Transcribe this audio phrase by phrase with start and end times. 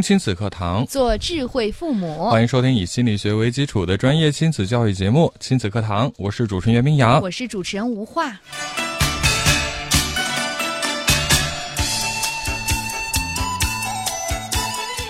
[0.00, 2.30] 听亲子课堂，做智慧父母。
[2.30, 8.34] 欢迎收听以心理学为基础的专业亲子教育节目《亲子课堂》，我是主持人袁明阳，我是主持人吴化。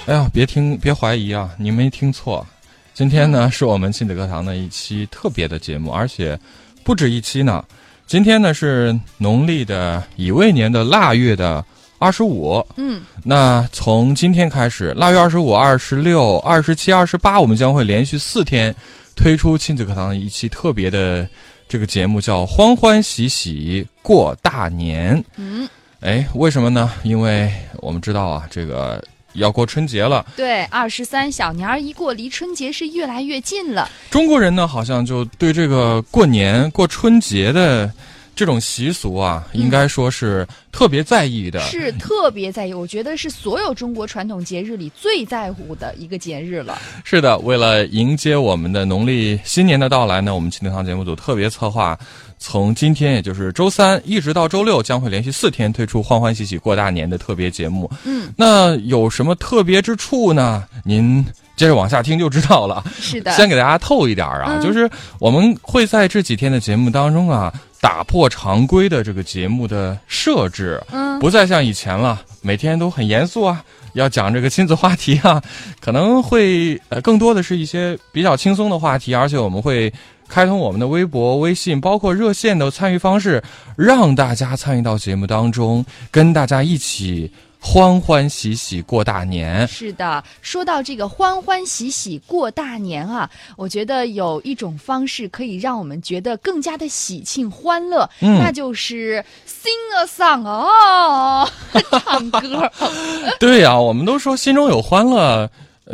[0.06, 2.44] 哎呀，别听，别怀疑啊，你没听错，
[2.92, 6.36] 今天呢是我们亲子课堂的一期特别的节目，而且
[6.82, 7.64] 不止一期呢。
[8.08, 11.64] 今天呢是农历的乙未年的腊月的。
[12.00, 18.74] 二十五，嗯，那从今天开始，腊月二十五、二十六、二十七、二十八，我们将会连续四天
[19.14, 21.28] 推出亲子课堂的一期特别的
[21.68, 25.22] 这个节目，叫“欢欢喜喜过大年”。
[25.36, 25.68] 嗯，
[26.00, 26.90] 哎，为什么呢？
[27.02, 30.24] 因为我们知道啊，这个要过春节了。
[30.34, 33.90] 对，二十三小年儿一过，离春节是越来越近了。
[34.10, 37.92] 中国人呢，好像就对这个过年、过春节的。
[38.34, 42.72] 这种习俗啊，应该说是特别在意的，是特别在意。
[42.74, 46.78] 我觉得是所有中国传统节日里最在乎的一个节日了。
[47.04, 51.98] 是的，为了迎接我们的农历新年的到来呢，我们青德堂节目组特别策划，
[52.38, 57.90] 从今天也就是周三一直到周六，将会连续四天推出欢欢喜喜过大年的特别节目。
[58.04, 60.64] 嗯，那有什么特别之处呢？
[60.82, 61.22] 您
[61.56, 62.82] 接着往下听就知道了。
[62.98, 67.52] 是的，先给大家透一点啊，就是我们会在这几天的节目当中啊。
[67.80, 73.64] 打破常规的这个节目的设置，嗯，不再像以前了，每天都很严肃啊，
[73.94, 75.42] 要讲这个亲子话题啊，
[75.80, 79.92] 可能会呃更多的是一些比较轻松的话题，而且我们会
[80.28, 83.42] 开通我们的微博、微信，包括热线的参与方式，
[83.76, 87.32] 让大家参与到节目当中，跟大家一起。
[87.60, 90.24] 欢欢喜喜过大年，是的。
[90.40, 101.48] 说到这个欢欢喜喜过大年啊，我觉得有一种方式可以让我们觉得更加的喜庆欢乐，那就是 sing a song 哦，
[102.04, 102.70] 唱歌。
[103.38, 105.48] 对呀，我们都说心中有欢乐。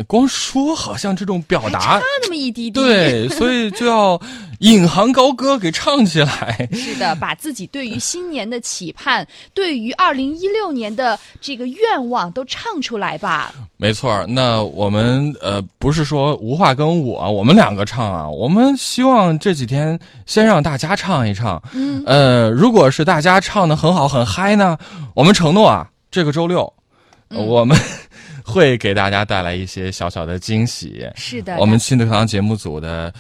[0.07, 4.21] 光说好像这种表达差那么一滴滴，对，所以就要
[4.61, 6.69] 引吭高歌给唱起来。
[6.73, 13.53] 是的，把自己对于新年的期盼， 对于二零一六年的这个愿望都唱出来吧。
[13.77, 21.63] 没错，那我们呃不是说无话跟我，我们两个唱啊，我们希望这几天先让大家唱一唱。
[21.73, 24.79] 嗯，呃，如果是大家唱的很好很嗨呢，
[25.15, 26.73] 我们承诺啊，这个周六
[27.31, 27.77] 我们。
[28.49, 31.05] 会给大家带来一些小小的惊喜。
[31.17, 33.13] 是的，我们亲子课堂节目组的，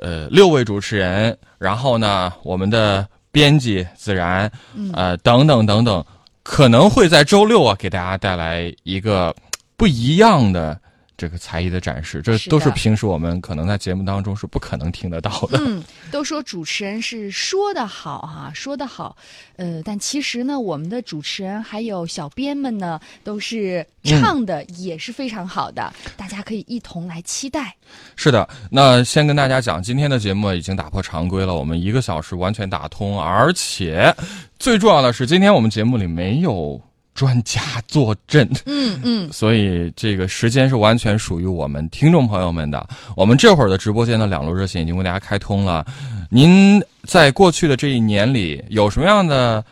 [0.00, 4.50] 呃，六位主持人，然后呢，我们的编辑自然，
[4.92, 6.04] 呃，等等等等，
[6.42, 9.34] 可能会在周六啊，给大家带来一个
[9.76, 10.80] 不一样的。
[11.20, 15.58] 这个才艺的展示，这都是平时我们可能在节目当中是不可能听得到的。
[15.60, 19.14] 嗯，都说主持人是说的好哈，说的好，
[19.56, 27.76] 呃，但其实呢，我们的主持人还有小编们呢，都是唱的也是非常好的，大家可以一同来期待。
[28.16, 34.16] 是的，那先跟大家讲，今天的节目已经打破常规了，我们一个小时完全打通，而且
[34.58, 36.80] 最重要的是，今天我们节目里没有。
[37.14, 42.86] 专家坐镇，嗯嗯，所以这个时间是完全属于我们听众朋友们的。
[43.16, 45.84] 我们这会儿的直播间的两路热线已经为大家开通了。
[46.30, 49.62] 您在过去的这一年里有什么样的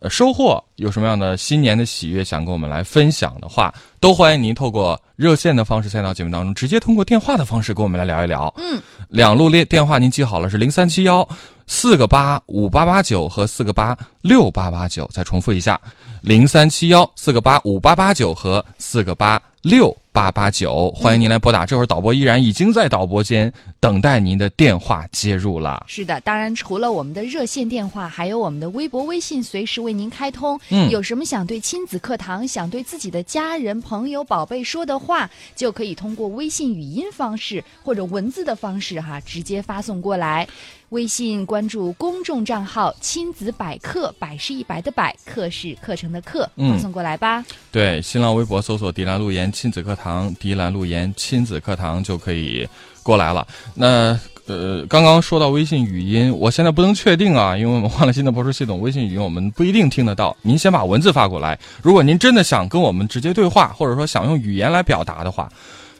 [0.00, 0.62] 呃收获？
[0.76, 8.52] 有什么样的新年的喜悦想跟我们来分享的话，都欢迎您透过热线的方式参与到节目当中，直接通过电话的方式跟我们来聊一聊。
[8.58, 11.26] 嗯，两路列电话您记好了，是零三七幺
[11.66, 15.08] 四个八五八八九和四个八六八八九。
[15.12, 15.80] 再重复一下。
[16.26, 21.64] 零三七幺四个八五八八九和四个八六八八九，欢迎您来拨打。
[21.64, 25.84] 这会儿导播依然已经在导播间等待您的电话接入了。
[25.86, 30.58] 是的，当然除了我们的热线电话，还有我们的微博、微信，随时为您开通。
[30.70, 40.48] 嗯，有什么想对亲子课堂、想对自己的家人、朋友、宝贝说的话，就可以通过微信语音方式或者文字的方式哈，直接发送过来。
[40.90, 47.44] 微信关注公众账号“亲子百科”，百是一百的百，课是课程的课，发送过来吧。
[47.70, 52.68] 对，新浪微博搜索“迪兰路言亲子课堂”，迪兰路言亲子课堂就可以
[53.02, 53.46] 过来了。
[53.74, 60.36] 那呃，刚刚说到微信语音，我现在不能确定啊，因为我们换了新的播出系统，微信语音我们不一定听得到。
[60.42, 65.50] 您先把文字发过来，如果您真的想跟我们直接对话，或者说想用语言来表达的话，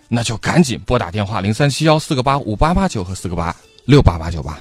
[0.09, 3.55] 那就赶紧拨打电话零三七幺四个八五八八九和四个八
[3.85, 4.61] 六八八九吧。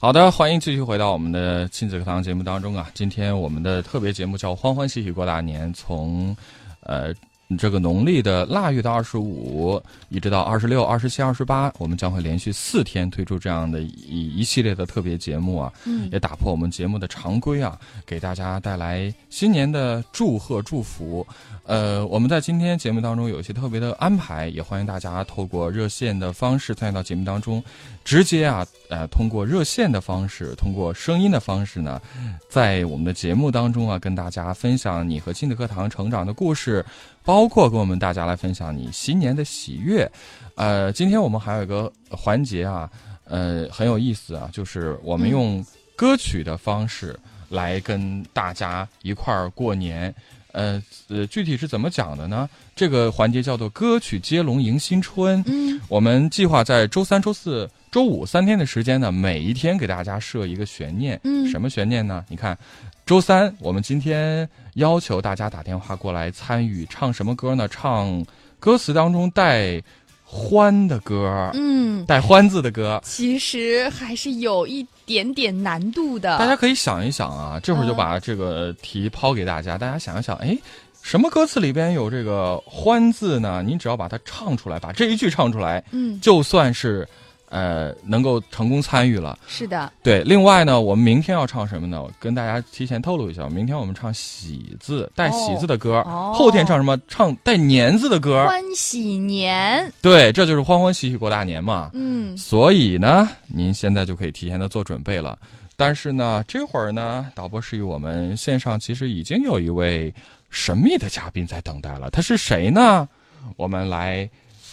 [0.00, 2.88] 好的，欢迎继续回到我们的亲子课堂节目当中啊。
[2.94, 6.36] 今天我们的特别节目叫“欢欢喜喜过大年”，从
[6.82, 7.12] 呃
[7.58, 21.26] 这个农历的腊月的二十五，一直到二十六、二十七、二十八，我们将会连续四天推出这样的一一系列的特别节目啊，嗯也打破我们节目的常规啊，给大家带来新年的祝贺祝福。
[21.68, 27.62] 呃，我们在今天节目当中有一些特别的安排，也欢迎大家透过热线的方式参与到节目当中，
[28.02, 32.00] 直接啊，呃，通过热线的方式，通过声音的方式呢，
[32.48, 36.82] 在我们的节目当中啊，跟大家分享你和亲子课堂成长的故事，
[37.22, 40.10] 包括跟我们大家来分享你新年的喜悦。
[40.54, 42.90] 呃，今天我们还有一个环节啊，
[43.24, 45.62] 呃，很有意思啊，就是我们用
[45.94, 47.14] 歌曲的方式
[47.50, 50.14] 来跟大家一块儿过年。
[50.52, 52.48] 呃呃，具体是怎么讲的呢？
[52.74, 55.42] 这个环节叫做歌曲接龙迎新春。
[55.46, 61.20] 嗯，我们计划在周三、周四、周五三天的时间呢，每一天给大家设一个悬念。
[61.24, 62.24] 嗯什么悬念呢？
[62.28, 62.56] 你看，
[63.04, 67.66] 周三我们今天要求大家打电话过来参与，唱什么歌呢？
[67.68, 68.24] 唱
[68.58, 69.82] 歌词当中带
[70.24, 73.00] 欢的歌，嗯，带欢字的歌。
[73.04, 76.38] 其实还是有一点点难度的。
[76.38, 80.56] 大家可以想一想啊，这会儿就把这个题抛给大家，大家想一想，哎，
[81.02, 83.62] 什么歌词里边有这个“欢”字呢？
[83.62, 87.08] 您只要把它唱出来，把这一句唱出来，嗯，就算是
[87.48, 89.38] 呃能够成功参与了。
[89.46, 92.02] 是的，对，另外呢，我们明天要唱什么呢？
[92.02, 96.00] 我跟大家提前透露一下，明天我们唱“喜”字，带“喜”字的歌。
[96.06, 96.98] 哦后天唱什么？
[97.08, 98.46] 唱带“年”字的歌。
[98.46, 101.90] 欢喜年，对，这就是欢欢喜喜过大年嘛。
[101.94, 105.38] 嗯，所以呢，您现在就可以提前的做准备了。
[105.76, 110.12] 但是呢，这会儿呢，导播示意我们线上其实已经有一位
[110.50, 112.10] 神秘的嘉宾在等待了。
[112.10, 113.08] 他是谁呢？
[113.56, 114.28] 我们来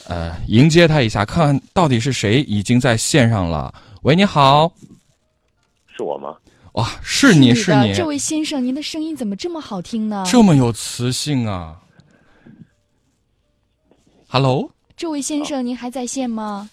[0.07, 3.73] 呃迎接他一下，看看到底是谁已经在线上了。
[4.03, 4.71] 喂，你好，
[5.95, 6.35] 是我吗？
[6.73, 10.23] 哇，是你是你，的这位先生，您的声音怎么这么好听呢？
[10.27, 11.79] 这么有磁性啊
[14.27, 16.69] ！Hello，这位先生，您还在线吗？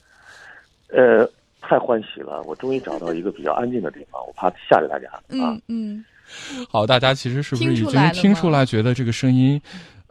[0.88, 1.24] 呃，
[1.60, 5.62] 太欢喜了，我终于找到一个比较安静的地方，我怕吓着大家啊嗯。
[5.68, 6.04] 嗯，
[6.68, 9.62] 好，大家其实是不是已经听出来，觉得这个声音，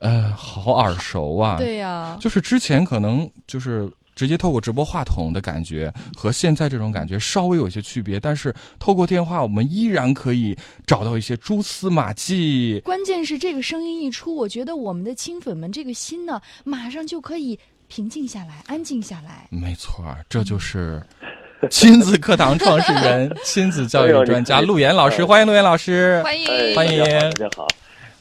[0.01, 1.57] 呃，好耳熟啊？
[1.57, 12.81] 对呀、就是之前可能就是直接透过直播话筒的感觉和现在这种感觉稍微有一些区别，但是透过电话，我们依然可以找到一些蛛丝马迹。
[12.83, 19.47] 关键是这个声音一出，我觉得我们的亲粉们这个心呢，马上就可以平静下来，安静下来。
[19.49, 21.01] 没错，这就是
[21.69, 26.19] 亲子课堂创始人、亲子教育专家 陆岩老师，欢迎陆岩老师。
[26.23, 27.67] 欢迎，哎，欢迎大家好，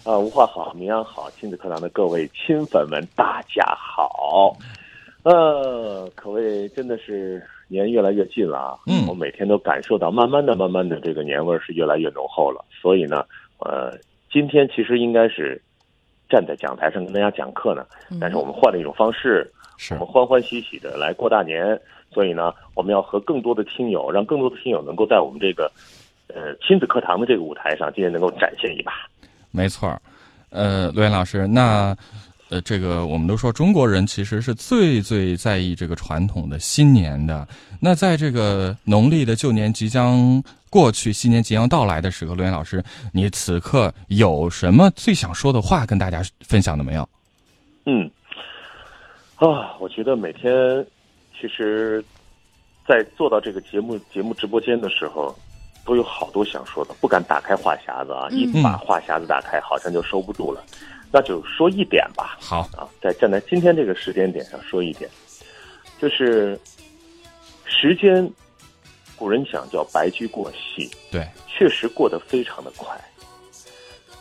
[0.02, 4.56] 啊，无话好，明阳好，亲子课堂的各位亲粉们，大家好。
[5.24, 8.78] 呃，可谓真的是年越来越近了啊！
[8.86, 12.64] 嗯我每天都感受到，慢慢的、慢慢的，这个年味儿是越来越浓厚了。
[12.80, 13.26] 所以呢，
[13.58, 13.92] 呃，
[14.32, 15.60] 今天其实应该是
[16.30, 21.78] 站在讲台上跟大家讲课呢，嗯但是我们换了一种方式，是我们欢欢喜喜的来过大年。
[22.10, 25.70] 所以呢，我们要和更多的听友，让更多的听友能够在我们这个
[26.28, 28.92] 呃亲子课堂的这个舞台上，今天能够展现一把。
[29.50, 30.00] 没错儿，
[30.50, 31.96] 呃，陆岩老师，那
[32.50, 37.46] 呃，这个我们都说中国人其实是最最在意这个传统的新年的。
[37.80, 47.08] 那在这个农历的旧年即将过去，新年即将到来的时候，陆岩老师，你此刻有什么最想说的话跟大家分享的没有？
[47.86, 48.10] 嗯，
[49.36, 50.84] 啊，我觉得每天
[51.40, 52.04] 其实，
[52.86, 55.34] 在做到这个节目节目直播间的时候，
[55.84, 58.38] 都有好多想说的，不敢打开话匣子啊，嗯。
[58.38, 60.64] 一把话匣子打开，好像就收不住了。
[61.12, 65.10] 那就说一点吧，好，啊，在站在今天这个时间点上说一点，
[66.00, 66.56] 就是
[67.64, 68.30] 时间，
[69.16, 72.96] 古人讲叫白驹过隙，对，确实过得非常的快。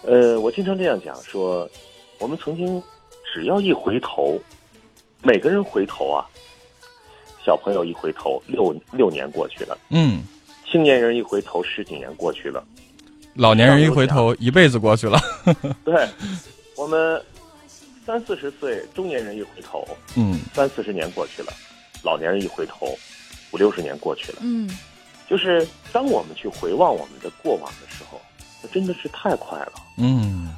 [0.01, 1.70] 呃，我经常这样讲说，
[2.18, 2.82] 我们曾经
[3.32, 4.39] 只要一回头，
[5.22, 6.25] 每个人回头啊，
[7.46, 10.24] 小朋友一回头，六六年过去了；嗯，
[10.71, 12.63] 青年人一回头，十几年过去了。
[13.35, 15.19] 老年人一回头，一辈子过去了。
[15.85, 16.07] 对，
[16.75, 17.21] 我们
[18.05, 21.53] 三四十岁中年人一回头，嗯三四十年过去了，
[22.03, 22.97] 老年人一回头，
[23.51, 24.39] 五六十年过去了。
[24.41, 24.69] 嗯
[25.27, 28.19] 就是当我们去回望我们的过往的时候，
[28.63, 29.73] 那真的是太快了。
[29.97, 30.53] 嗯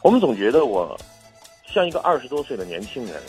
[0.00, 0.98] 我们总觉得我
[1.66, 3.20] 像一个二十多岁的年轻人，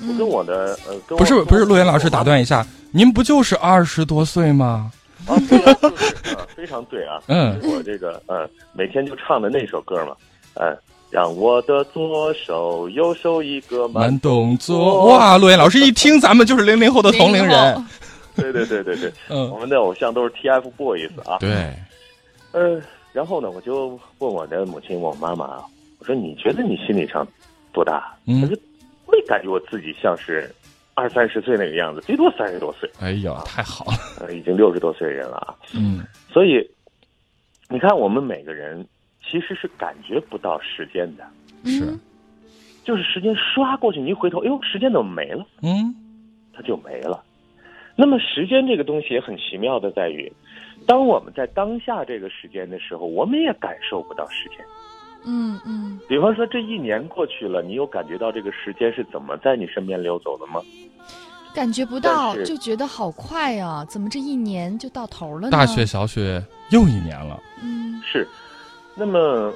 [0.00, 4.90] 我跟我的呃，跟我不是不是，陆岩老师打断一下，您不就是二十多岁吗？
[5.26, 7.20] 啊，对啊，就是啊，非常对啊。
[7.28, 10.16] 嗯我这个嗯，每天就唱的那首歌嘛，
[10.54, 10.76] 嗯，
[11.10, 15.38] 让我的左手右手一个慢慢动作，哇！
[15.38, 17.84] 陆岩老师一听，咱们就是零零后的同龄人。
[18.34, 21.36] 对对对对对，我嗯，们的偶像都是 TFBOYS 啊。
[21.38, 21.72] 对，
[22.52, 22.80] 呃，
[23.12, 25.62] 然后呢，我就问我的母亲，问我妈妈，
[25.98, 27.28] 我说你觉得你心理上
[27.72, 28.16] 多大？
[28.26, 28.58] 嗯她说没
[29.26, 30.50] 感觉我自己像是
[30.94, 33.92] 二三十岁那个样子，最多三十多岁，哎呀，太好了。
[34.20, 35.54] 呃，已经六十多岁的人了啊。
[35.74, 36.68] 嗯所以，
[37.68, 38.86] 你看，我们每个人
[39.24, 41.24] 其实是感觉不到时间的，
[41.64, 42.00] 是嗯
[42.84, 45.46] 就是时间刷过去，你一回头，哎呦，时间怎么没了？
[45.62, 45.94] 嗯
[46.54, 47.22] 它就没了。
[47.96, 50.30] 那么时间这个东西也很奇妙的在于，
[50.86, 54.58] 当我们在当下这个时间的时候，我们也感受不到时间。
[55.24, 60.60] 嗯嗯比方说，这一年过去了，你有感觉到这个时间是怎么在你身边溜走的吗？
[61.54, 63.84] 感觉不到，就觉得好快啊！
[63.84, 65.50] 怎么这一年就到头了呢？
[65.50, 67.38] 大学、小学又一年了。
[67.62, 68.26] 嗯是。
[68.94, 69.52] 那么，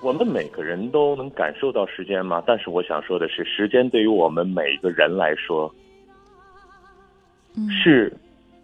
[0.00, 2.42] 我们每个人都能感受到时间吗？
[2.46, 5.70] 但是我想说的是，时间对于我们每一个人来说，
[7.56, 8.10] 嗯是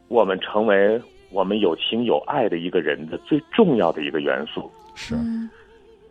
[0.09, 4.71] 我们成为我们有情有爱的一个人的最重要的一个元素。
[4.95, 5.49] 是，嗯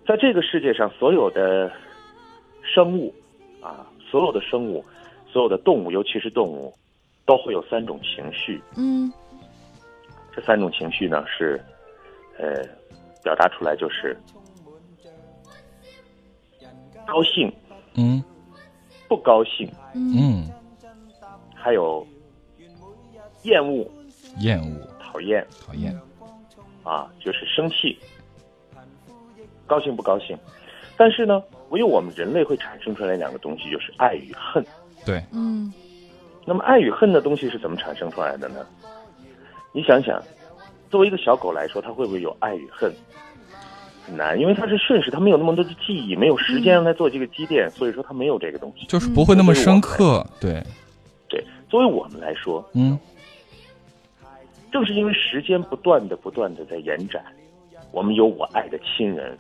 [0.09, 1.71] 在这个世界上，所有的
[2.63, 3.13] 生物
[3.61, 4.83] 啊，所有的生物，
[5.27, 6.73] 所有的动物，尤其是动物，
[7.27, 8.59] 都会有三种情绪。
[8.75, 9.13] 嗯。
[10.35, 11.63] 这三种情绪呢，是
[12.39, 12.55] 呃，
[13.23, 14.17] 表达出来就是
[17.05, 17.53] 高兴、
[17.93, 18.23] 嗯。
[19.07, 20.15] 不高兴，嗯。
[20.17, 20.51] 嗯，
[21.53, 22.03] 还有
[23.43, 23.87] 厌恶、
[24.39, 25.45] 厌恶、讨厌。
[25.63, 25.95] 讨厌。
[26.83, 27.95] 啊，就是生气、
[29.69, 30.38] 高兴不高兴。
[30.97, 34.61] 但是呢，唯有我们人类会产生出来两个东西，就是爱与恨。
[35.05, 35.71] 对，嗯
[36.45, 38.65] 那么爱与恨的东西是怎么产生出来的呢？
[39.71, 40.21] 你想想，
[40.89, 42.91] 作为一个小狗来说，它会不会有爱与恨？
[44.05, 48.88] 很难，因为它是瞬时，它没有那么多的记忆，没有时间让它做这个积淀，所以说它没有这个东西。
[48.88, 50.25] 就是不会那么深刻。
[50.41, 50.61] 对，
[51.29, 52.97] 对，作为我们来说，嗯
[54.71, 57.23] 正是因为时间不断的、不断的在延展，
[57.91, 59.38] 我们有我爱的亲人，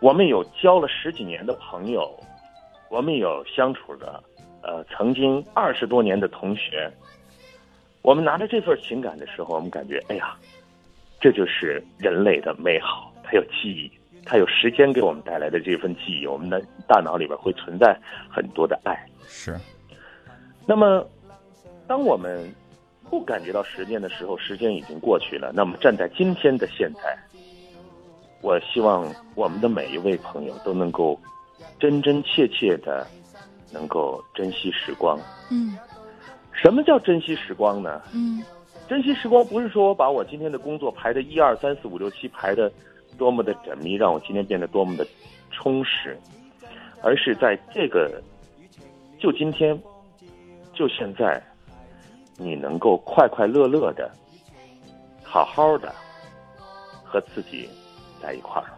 [0.00, 2.08] 我们有交了十几年的朋友，
[2.88, 4.22] 我们有相处的，
[4.62, 6.90] 呃，曾经二十多年的同学。
[8.02, 10.36] 我们拿着这份情感的时候，我们感觉，哎呀，
[11.20, 13.12] 这就是人类的美好。
[13.24, 13.90] 它有记忆，
[14.24, 17.98] 它有时间给我们带来的这份记忆，我们的大脑里边会存在
[18.30, 18.96] 很多的爱。
[19.26, 19.54] 是，
[20.64, 21.06] 那么，
[21.86, 22.50] 当我们
[23.10, 25.52] 不感觉到时间的时候，时间已经过去了。
[25.52, 27.18] 那么，站在今天的现在，
[28.40, 31.18] 我希望我们的每一位朋友都能够
[31.78, 33.06] 真真切切的
[33.72, 35.18] 能够珍惜时光。
[35.50, 35.76] 嗯
[36.52, 38.02] 什么叫珍惜时光呢？
[38.12, 38.42] 嗯
[38.88, 42.72] 珍惜时光不是说我把我今天的工作排的一二三四五六七排的
[43.16, 45.06] 多么的缜密，让我今天变得多么的
[45.50, 46.18] 充实，
[47.02, 48.22] 而是在这个
[49.18, 49.78] 就今天
[50.72, 51.42] 就现在，
[52.38, 54.10] 你能够快快乐乐的、
[55.22, 55.92] 好好的
[57.04, 57.68] 和自己
[58.22, 58.68] 在一块儿。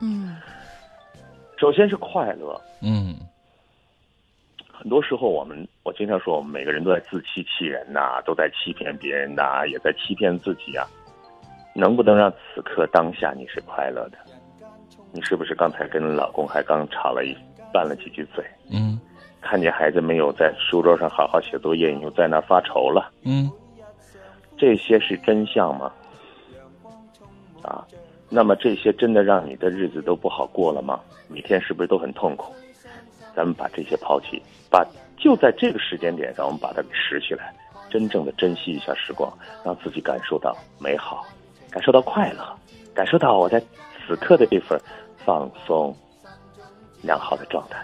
[0.00, 0.36] 嗯
[1.56, 3.16] 首先是快乐，嗯
[4.72, 10.86] 很多时候我们，我经常说，我们每个人都在自欺欺人呐、都在欺骗别人呐、也在欺骗自己啊。
[11.74, 14.18] 能不能让此刻当下你是快乐的？
[15.12, 17.36] 你是不是刚才跟老公还刚吵了一
[17.72, 18.44] 拌了几句嘴？
[18.70, 19.00] 嗯
[19.40, 23.10] 看见孩子没有在书桌上好好写作业，你就在那发愁了？
[23.24, 23.50] 嗯
[24.56, 25.92] 这些是真相吗？
[27.62, 27.86] 啊，
[28.28, 31.00] 那么这些真的让你的日子都不好过了吗？
[31.28, 32.52] 每天是不是都很痛苦？
[33.34, 37.54] 咱们把这些抛弃，把就在这个时间点上，我们把它给拾起来，
[37.88, 39.32] 真正的珍惜一下时光，
[39.64, 41.24] 让自己感受到美好，
[41.70, 42.44] 感受到快乐，
[42.94, 43.62] 感受到我在
[44.06, 44.78] 此刻的这份
[45.24, 45.94] 放松、
[47.02, 47.78] 良好的状态。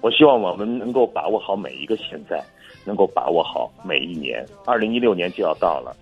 [0.00, 2.42] 我希望我们能够把握好每一个现在，
[2.84, 4.46] 能够把握好每一年。
[4.64, 5.96] 二零一六年就要到了，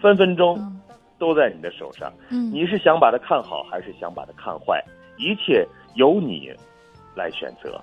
[0.00, 0.58] 分分钟
[1.18, 2.12] 都在你的手上。
[2.30, 4.82] 嗯，你是想把它看好，还是想把它看坏？
[5.16, 6.50] 一切由你
[7.14, 7.80] 来选择。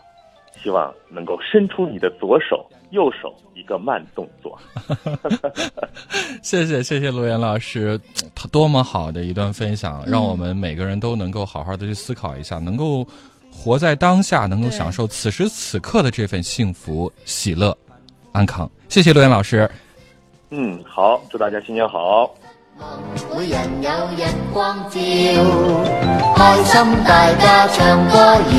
[0.63, 4.57] 希望能够伸出你的左手、右手一个慢动作。
[6.41, 7.99] 谢谢谢谢陆岩老师，
[8.33, 13.05] 他多么好的一段分享，让我们每个人都能够好好的去思考一下，能够
[13.51, 17.77] 活在当下，能够享受此时此刻的这份幸福、喜乐、
[18.31, 18.67] 安康。
[18.87, 19.69] 谢谢陆岩老师。
[20.51, 22.33] 嗯，好，祝大家新年好。
[22.77, 24.99] 每人有日光照，
[26.35, 28.53] 開心大家唱歌謠，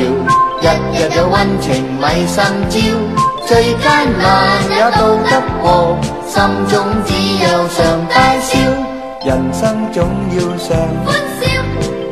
[0.59, 2.81] 日日有溫情米心焦，
[3.45, 4.25] 最艱難
[4.71, 8.57] 也渡得過，心中只有上大笑，
[9.23, 10.75] 人生總要常
[11.05, 11.45] 欢笑。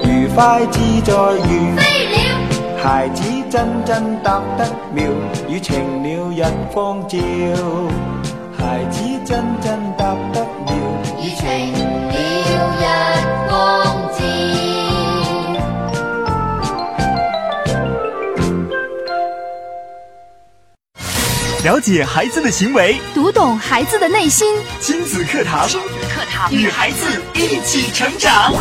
[0.07, 2.15] 愉快自在如飛了，
[2.83, 5.05] 孩子真真答得妙，
[5.49, 7.17] 與情了日光照。
[8.57, 10.15] 孩子真真答
[21.65, 24.47] 了解孩子的行为，读懂孩子的内心，
[24.79, 28.53] 亲子课堂，亲子课堂与孩子一起成长。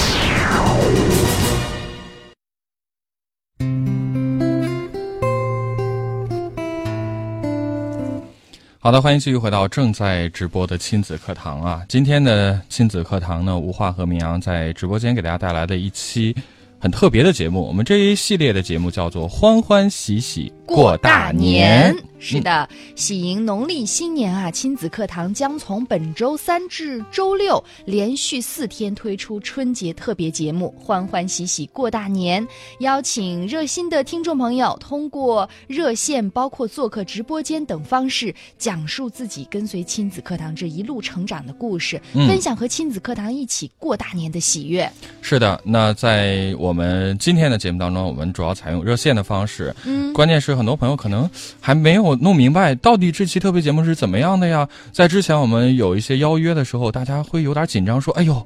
[8.78, 11.82] 好的，欢迎继续回到正在直播的亲子课堂啊！
[11.86, 16.34] 今天的亲子课堂呢，吴化和明阳在直播间给大家带来的一期
[16.78, 17.66] 很特别的节目。
[17.66, 21.94] 我们这一系列的节目叫做“欢欢喜喜过大年”。
[22.18, 24.50] 是的，喜迎农历新年啊！
[24.50, 32.46] 亲子课堂将从本周三至周六连续四天推出春节特别节目“欢欢喜喜过大年”，
[32.80, 44.90] 邀请热心的听众朋友通过热线、包括做客直播间等方式，讲述自己跟随亲子课堂这一路成长的故事，嗯分享和亲子课堂一起过大年的喜悦。
[45.20, 49.74] 是的，那在我们今天的节目当中，我们主要采用热线的方式。
[49.84, 51.28] 嗯，关键是很多朋友可能
[51.60, 54.68] 还没有弄明白，到底这期特别节目是怎么样的呀？
[54.90, 58.44] 在之前我们有一些邀约的时候，大家会有点紧张，说：“哎呦，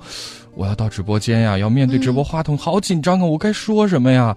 [0.54, 3.24] 我要到直播间呀，要面对直播话筒，好紧张啊！
[3.24, 4.36] 我该说什么呀？”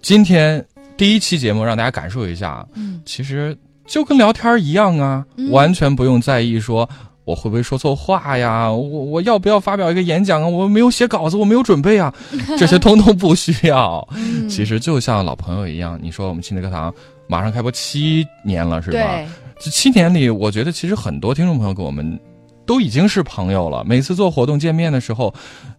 [0.00, 0.64] 今天
[0.96, 6.88] 第一期节目让大家感受一下，嗯，其实就跟聊天一样啊，嗯完全不用在意说。
[7.26, 8.70] 我会不会说错话呀？
[8.70, 10.46] 我我要不要发表一个演讲啊？
[10.46, 12.12] 我没有写稿子，我没有准备啊，
[12.58, 14.06] 这些通通不需要。
[14.14, 16.92] 嗯其实就像老朋友一样，你说我们亲子课堂
[17.26, 19.20] 马上开播七年了，是吧？
[19.58, 22.18] 这七年里，我觉得其实很多听众朋友跟我们
[22.66, 23.84] 都已经是朋友了。
[23.84, 25.32] 每次做活动见面的时候，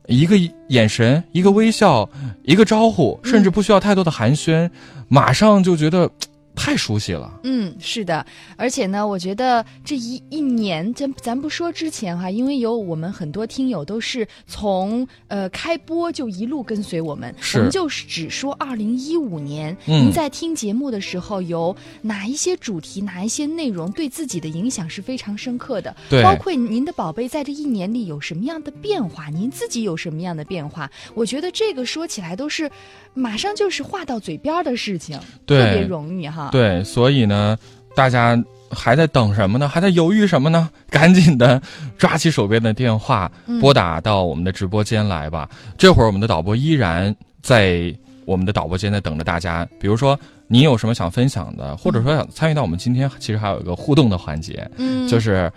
[0.08, 0.36] 一个
[0.70, 2.10] 眼神、一个微笑、
[2.44, 4.70] 一个招呼，甚至不需要太多的寒暄，
[5.08, 6.12] 马上就觉得嘖
[6.56, 7.39] 太熟悉了。
[7.44, 25.96] 嗯，是的，而且呢，我觉得这一一年，咱咱不说之前哈，因为有我们很多听友都是从呃开播就一路跟随我们，是我们就只说二零一五年，嗯您在听节目的时候有哪一些主题、哪一些内容对自己的影响是非常深刻的？
[26.10, 30.89] 对包括您的宝贝在这一年里有什么样的变化，您自己有什么样的变化？
[31.13, 32.70] 我觉得这个说起来都是
[33.13, 36.45] 马上就是话到嘴边的事情，对特别容易哈。
[36.52, 37.58] 对，所以呢，
[37.96, 39.68] 大家还在等什么呢？
[39.68, 40.70] 还在犹豫什么呢？
[40.90, 41.62] 赶紧的
[41.98, 45.50] 抓起手边的电话，嗯拨打到我们的直播间来吧。
[45.78, 47.94] 这会儿我们的导播依然在
[48.26, 49.68] 我们的导播间在等着大家。
[49.80, 55.52] 比如说，你有什么想分享的，或者说想参与到我们今天，其实还有一个互动的环节，嗯，就是。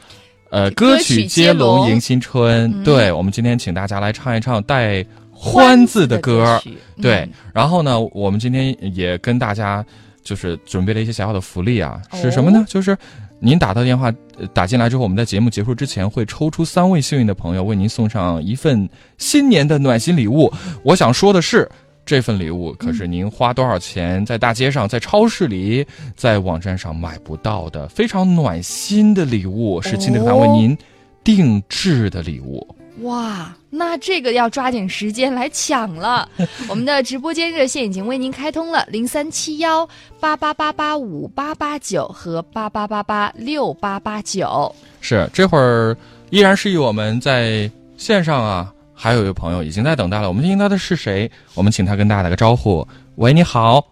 [0.50, 6.58] 呃，歌歌曲曲接接龙龙迎新春，嗯对我们今天请大家来唱一唱带“欢”字的歌
[7.02, 9.84] 对嗯，然后呢，我们今天也跟大家
[10.22, 12.64] 就是准备了一些小小的福利啊，哦是什么呢？
[12.68, 12.96] 就是
[13.40, 20.52] 您打到电话呃打进来之后，我们在节目结束之前会抽出三位幸运的朋友，为您送上一份新年的暖心礼物。
[20.82, 21.68] 我想说的是。
[22.06, 30.74] 这份礼物可是您花多少钱在大街上、在超市里、在网站上买不到的，非常暖心的礼物，是亲子课堂为您
[31.22, 32.66] 定制的礼物。
[33.02, 36.28] 哇，那这个要抓紧时间来抢了。
[36.68, 44.74] 我们的直播间热线已经为您开通了，零三七幺八八八八五八八九和八八八八六八八九。
[45.00, 45.96] 是，这会儿
[46.30, 50.28] 依然是以我们在线上啊，还有一位朋友已经在等待了。
[50.28, 51.30] 我们听听他的是谁？
[51.54, 52.86] 我们请他跟大家打个招呼。
[53.16, 53.84] 喂，你好，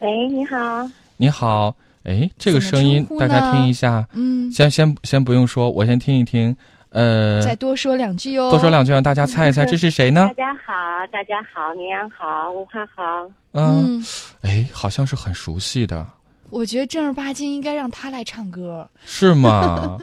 [0.00, 1.74] 喂，你好，你好。
[2.04, 4.06] 哎，这个声音大家听一下。
[4.12, 6.54] 嗯，先先先不用说，我先听一听。
[6.90, 8.50] 呃，再多说两句哦。
[8.50, 10.34] 多说两句，让大家猜一猜 这是谁呢大？
[10.34, 10.72] 家好，
[11.12, 14.04] 大家好，绵阳好，武汉好，嗯，嗯，
[14.42, 16.04] 哎，好像是很熟悉的，
[16.50, 18.88] 我觉得正儿八经应该让他来唱歌。
[19.04, 19.98] 是吗？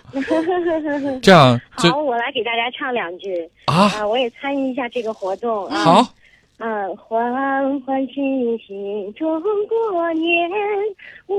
[1.21, 5.77] 这样好，我来给大家唱两句啊，啊，我也参与一下这个活动啊。
[5.79, 6.07] 好，
[6.59, 8.13] 嗯，欢欢喜
[8.65, 10.49] 喜中过年，
[11.27, 11.35] 五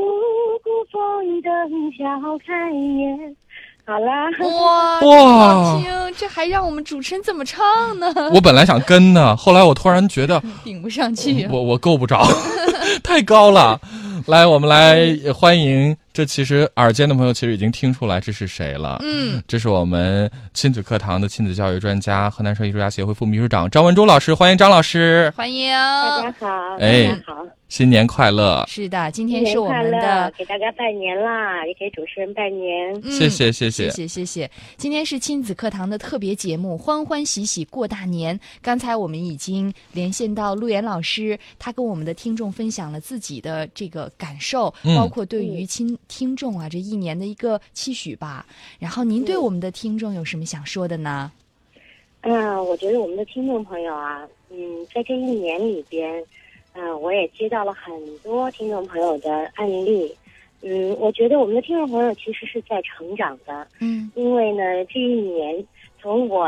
[0.63, 1.53] 谷丰登
[1.93, 2.07] 笑
[2.47, 3.37] 开颜。
[3.89, 8.13] 好啦，哇哇好听，这还让我们主持人怎么唱呢？
[8.35, 11.49] 我本来想跟呢，后来我突然觉得顶不上去。
[11.51, 12.23] 我我够不着。
[13.03, 13.81] 太高了。
[14.27, 18.99] 来，我们来欢迎，这其实耳尖的朋友其实已经听出来这是谁了。
[19.05, 25.71] 嗯，这是我们亲子课堂的亲子教育专家，河南省艺术家协会副秘书长张文忠老师，欢迎张老师，欢迎。
[25.71, 28.65] 大家好，哎大家好，新年快乐！
[28.67, 32.93] 是的，今天是我们的，给大家拜年啦，也给主持人拜年。
[33.05, 38.41] 嗯谢谢谢谢谢，谢谢谢，今天是亲子课堂的特别节目，欢欢喜喜过大年。
[38.61, 48.45] 刚才我们已经连线到陆岩老师，他跟我们的听众分享了自己的这个感受，嗯包括对于亲听众啊这一年的一个期许吧。
[48.81, 51.31] 然后您对我们的听众有什么想说的呢？
[52.23, 54.59] 嗯，我觉得我们的听众朋友啊，嗯，
[54.93, 56.21] 在这一年里边，
[56.73, 60.13] 嗯、我也接到了很多听众朋友的案例。
[60.61, 65.65] 嗯，我觉得我们的听众朋友其实是在成长的，嗯因为呢，这一年
[66.03, 66.45] 从我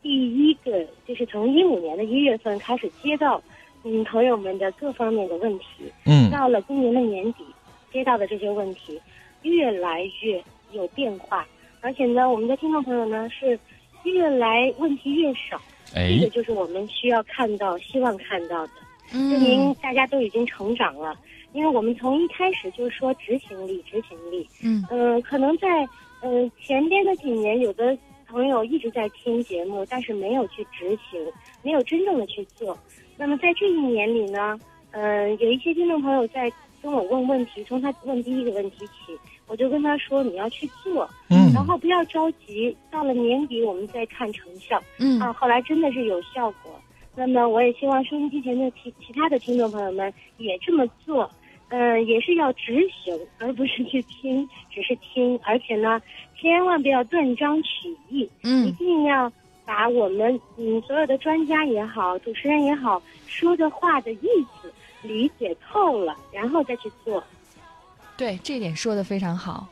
[0.00, 3.42] 第一个就是从一五年的一月份开始接到，
[3.84, 7.44] 嗯，朋友们的各方面的问题，嗯到了今年的年底，
[7.92, 9.00] 接到的这些问题
[9.42, 11.46] 越来越有变化，
[11.80, 13.58] 而且呢，我们的听众朋友呢是
[14.04, 15.60] 越来问题越少，
[15.94, 18.72] 哎这个就是我们需要看到、希望看到的，
[19.12, 21.14] 证明嗯大家都已经成长了。
[21.52, 25.82] 因为我们从一开始就是说执行力，执行力，嗯嗯、可能在
[26.22, 27.98] 嗯、呃前边的几年，有的
[28.28, 31.20] 朋友一直在听节目，但是没有去执行，
[31.64, 32.78] 没有真正的去做。
[33.16, 34.56] 那么在这一年里呢，
[34.92, 36.48] 嗯、有一些听众朋友在
[36.82, 39.16] 跟我问问题，从他问第一个问题起，
[39.46, 44.82] 我就跟他说你要去做，嗯然后不要着急，到了年底我们再看成效。
[44.98, 46.72] 嗯啊，后来真的是有效果。
[47.16, 51.30] 那么我也希望收音机前的其其他的听众朋友们也这么做，
[51.68, 56.00] 嗯、也是要执行，而不是去听，只是听，而且呢，
[56.40, 57.68] 千万不要断章取
[58.08, 59.30] 义，嗯一嗯定要
[59.66, 64.28] 把我们嗯所有的专家也好，主持人也好说的话的意
[64.62, 67.22] 思理解透了，然后再去做。
[68.16, 69.66] 对，这点说的非常好。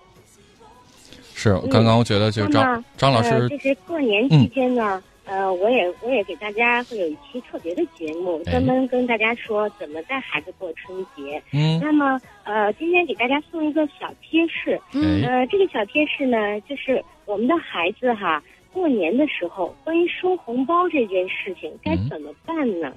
[1.34, 11.40] 是刚刚我觉得就是张么张老呃，师就是过年期间呢，呃，我也我也给大家会有一期特别的节目，哎专门跟大家说怎么带孩子过春节。
[11.52, 22.92] 嗯那么，呃，今天给大家送一个小贴士，嗯哎呃，这个小贴士呢，就是我们的孩子哈，过年的时候关于收红包这件事情该嗯怎么办呢？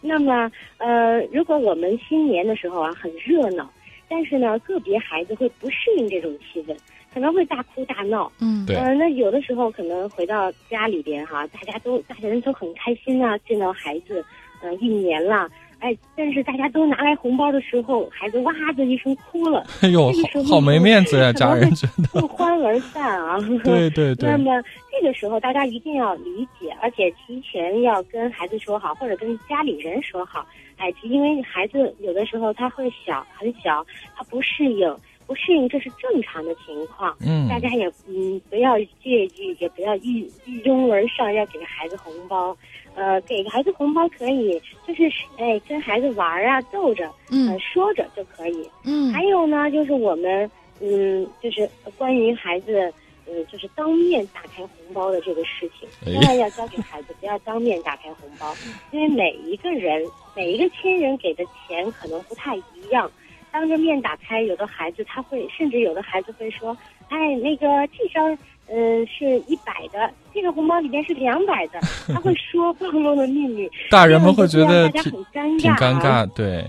[0.00, 3.70] 那么，呃，如果我们新年的时候啊很热闹，
[4.08, 6.76] 但是呢，个别孩子会不适应这种气氛，
[7.12, 8.30] 可能会大哭大闹。
[8.40, 14.24] 嗯对呃，那有的时候可能回到家里边哈，大家都大家人都很开心啊，见到孩子，
[14.62, 15.48] 呃，一年了，
[15.80, 23.38] 哎，但是大家都拿来红包的时候，孩子哇的一声哭了，哎呦好好没面子呀，家人真的不欢而散啊。
[23.64, 30.46] 对对 对那么这个时候大家一定要理解，而且提前要跟孩子说好，或者跟家里人说好。
[30.76, 33.84] 哎，因为孩子有的时候他会小很小，
[34.16, 34.88] 他不适应，
[35.30, 37.16] 不适应这是正常的情况。
[37.24, 42.56] 嗯大家也嗯不要介意，也不要一一拥而上要给孩子红包。
[42.96, 48.68] 呃，给孩子红包可以，就是哎跟孩子玩啊，逗着，呃嗯说着就可以。
[48.84, 52.92] 嗯还有呢，就是我们嗯，就是关于孩子，
[53.28, 58.52] 嗯，就是当面打开红包的这个事情，哎千万要教给孩子，不要当面打开红包，
[58.90, 63.08] 因为每一个人，每一个亲人给的钱可能不太一样。
[63.52, 66.76] 当着面打开，有的孩子他会，甚至有的孩子会说
[67.08, 68.36] ：“哎，那个这张，
[68.68, 71.80] 嗯、是一百的，这个红包里面是两百的。
[72.12, 76.64] ”他会说暴露的秘密，大人们会觉得大家很尴尬、挺啊，尴尬，对，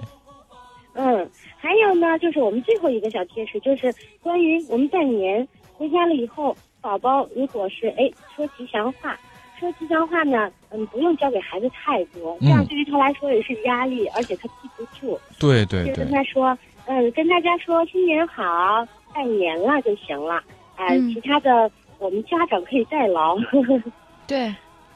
[0.93, 9.17] 嗯，还有呢，就是我们最后一个小贴士，就是关于我们拜年回家了以后，宝宝如果是哎说吉祥话，
[9.59, 15.19] 说吉祥话呢，嗯，不用教给孩子太多，这样嗯对于他来说也是压力，而且他记不住。
[15.39, 20.41] 对对对就跟，他说，嗯，跟大家说新年好，拜年了就行了。
[20.75, 23.37] 哎、嗯其他的我们家长可以代劳。
[24.27, 24.53] 对，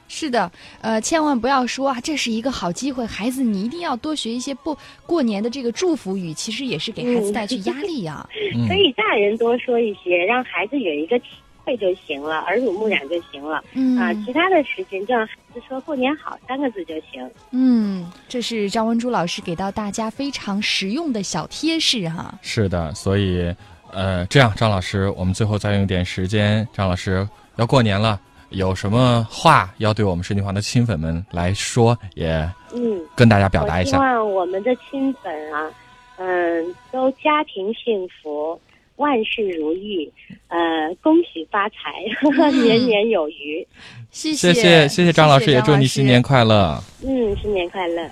[0.08, 11.28] 是的，呃，千万不要说啊，这是一个好机会，孩子你一定要多学一些不过年的这个祝福语，其实也是给孩子嗯带去压力啊、 嗯可以大人多说一些，让孩子有一个体
[11.66, 13.64] 会就行了，耳濡目染就行了。
[13.74, 17.30] 嗯啊，其他的时间就让孩子说“过年好”三个字就行。
[17.52, 22.34] 嗯，这是张文珠老师给到大家非常实用的小贴士哈。
[22.42, 23.54] 是的，所以
[23.92, 34.00] 呃，这样，张老师，我们最后再用一点时间，张老师要过年了，有什么话要对我们深圳华的亲粉们来说，也嗯，跟大家表达我希一下。
[34.00, 35.72] 望我们的亲粉啊，
[36.18, 38.60] 嗯，都家庭幸福，
[38.98, 40.12] 万事如意，
[40.48, 41.76] 呃，恭喜发财，
[42.64, 43.68] 年年有余。
[44.12, 46.82] 谢谢谢谢谢谢张老师，也祝你新年快乐。
[47.06, 48.10] 嗯，新年快乐。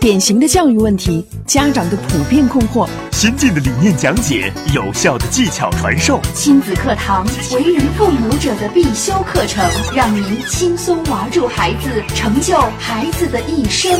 [0.00, 9.62] 典型的教育问题，家长的普遍困惑，先进的理念讲解，有效的技巧传授，亲子课堂，为人父母者的必修课程，
[9.94, 13.92] 让您轻松玩住孩子，成就孩子的一生。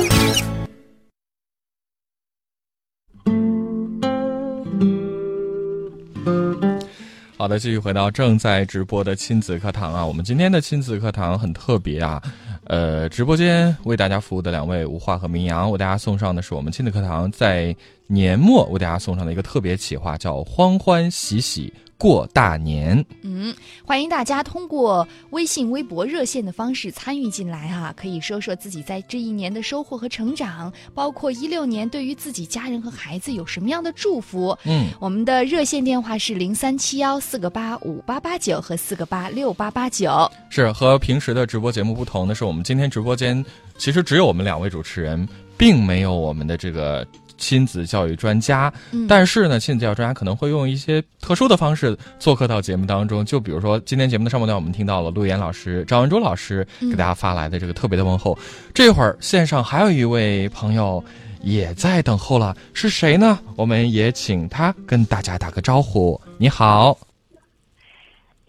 [7.37, 12.23] 好的，继续回到正在直播的亲子课堂啊，我们今天的亲子课堂很特别啊，
[12.71, 17.75] 呃，直播间为大家服务的两位吴化和明阳，为大家送上的是我们亲子课堂在
[18.07, 21.75] 年末为大家送上的一个特别企划，叫“欢欢喜喜。
[22.01, 23.05] 过大年”。
[23.23, 34.57] 嗯，欢迎大家通过微信、微博、热线的方式参与进来哈、可以说说自己在这一年的收获和成长，包括一六年对于自己家人和孩子有什么样的祝福。
[34.65, 40.11] 嗯，我们的热线电话是零三七幺四个八五八八九和四个八六八八九。
[40.49, 43.45] 是和平时的直播节目不同的是，我们今天直播间
[43.77, 47.07] 其实只有我们两位主持人，并没有我们的这个
[47.41, 48.73] 亲子教育专家。
[48.93, 58.39] 嗯但是呢，亲子教育专家可能会用一些特殊的方式做客到节目当中，就比如说今天节目的上半段，我们听到了陆岩老师、张文卓老师给大家发来的这个特别的问候。
[58.73, 61.03] 这会儿线上还有一位朋友
[61.43, 63.39] 也在等候了，是谁呢？
[63.57, 66.21] 我们也请他跟大家打个招呼。
[66.37, 66.97] 你好，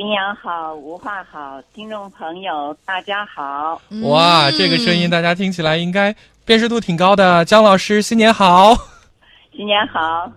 [0.01, 3.79] 明阳好，无话好，听众朋友大家好。
[4.01, 7.45] 哇，这个声音大家听起来应该辨识度挺高的。
[7.45, 8.75] 姜老师，新年好！
[9.55, 10.31] 新年好，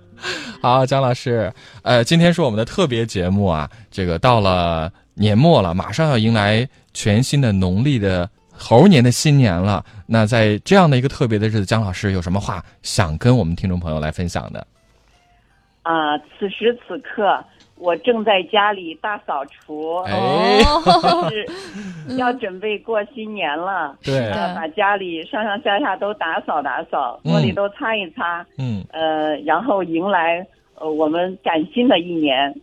[0.61, 1.51] 好，姜老师，
[1.81, 9.83] 呃，今天是我们的特别节目啊，这个到了年末了，马上要迎来全新的农历的猴年的新年了。
[10.05, 14.67] 那在这样的一个特别的日子，姜老师有什么话想跟我们听众朋友来分享的？
[15.85, 17.39] 啊、此时此刻
[17.77, 23.95] 我正在家里大扫除，哎， 哦，是要准备过新年了。
[24.03, 32.55] 对，呃，把家里上上下下都打扫打扫，嗯玻璃都擦一擦，嗯，呃，然后迎来呃我们崭新的一年。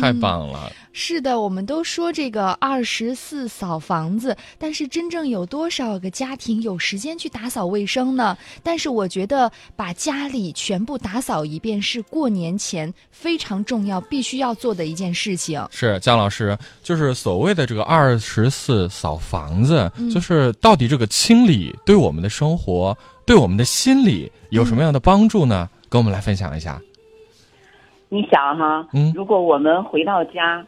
[0.00, 0.58] 太棒了。
[0.98, 8.34] 是的，我们都说这个二十四扫房子，但是真正有多少个家庭有时间去打扫卫生呢？
[8.62, 15.62] 但是我觉得把家里全部打扫一遍是过年前非常重要、必须要做的一件事情。
[15.70, 25.68] 是姜老师，就是所谓的这个二十四扫房子，嗯就是到底这个清理对我们的生活、对我们的心理有什么样的帮助呢？
[25.90, 26.80] 跟我们来分享一下。
[28.08, 30.66] 你想哈，嗯如果我们回到家，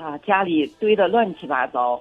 [0.00, 2.00] 啊，家里堆的乱七八糟，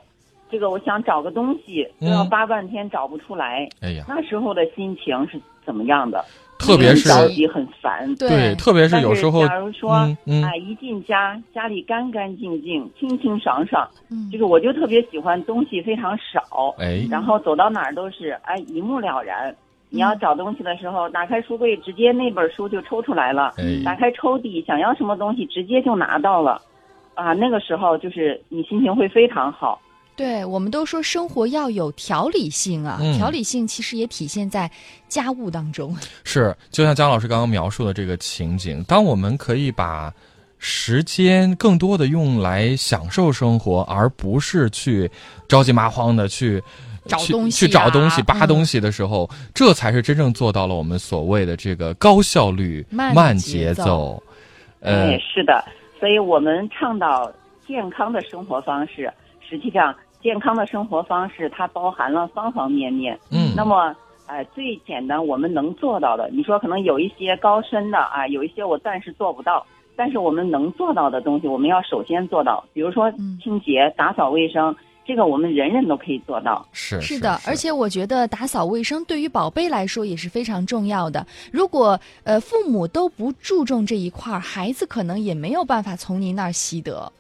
[0.50, 6.24] 这个我想找个东西都要嗯扒半天找不出来，哎呀，那时候的心情是怎么样的？
[6.58, 8.14] 特别是很着急，很烦。
[8.16, 19.56] 对，特别是有时候，假如说，嗯嗯哎，一进家，家里干干净净、清清爽爽，嗯这个我就特别喜欢东西非常少，哎，然后走到哪儿都是哎一目了然。
[19.92, 26.62] 你要找东西的时候，打开书柜，直接那本书就抽出来了；哎打开抽屉，想要什么东西，直接就拿到了。
[27.20, 29.82] 啊，那个时候就是你心情会非常好。
[30.16, 34.70] 对，我们都说生活要有条理性啊，嗯条理性其实也体现在
[35.08, 35.96] 家务当中。
[36.24, 40.14] 是，就像姜老师刚刚描述的这个情景，当我们可以把
[40.58, 45.10] 时间更多的用来享受生活，而不是去
[45.48, 46.62] 着急麻慌的去。
[47.06, 54.22] 去找东西去找东西、啊扒东西的时候，这才是真正做到了我们所谓的这个高效率、慢节节奏
[54.82, 55.64] 呃哎，，是的，
[56.00, 57.32] 所以我们倡导
[57.68, 59.12] 健康的生活方式。
[59.42, 63.18] 实际上，健康的生活方式它包含了方方面面。
[63.32, 63.96] 嗯，那么，
[64.28, 72.64] 哎，最简单我们能做到的，你说可能有一些高深的啊，有一些我暂时做不到，但是我们能做到的东西，我们要首先做到。
[72.74, 74.76] 比如说嗯清洁、打扫卫生，
[75.10, 76.64] 这个我们人人都可以做到。
[76.72, 81.26] 是是的，而且我觉得打扫卫生对于宝贝来说也是非常重要的。
[81.52, 87.12] 如果呃父母都不注重这一块儿，孩子可能也没有办法从您那儿习得。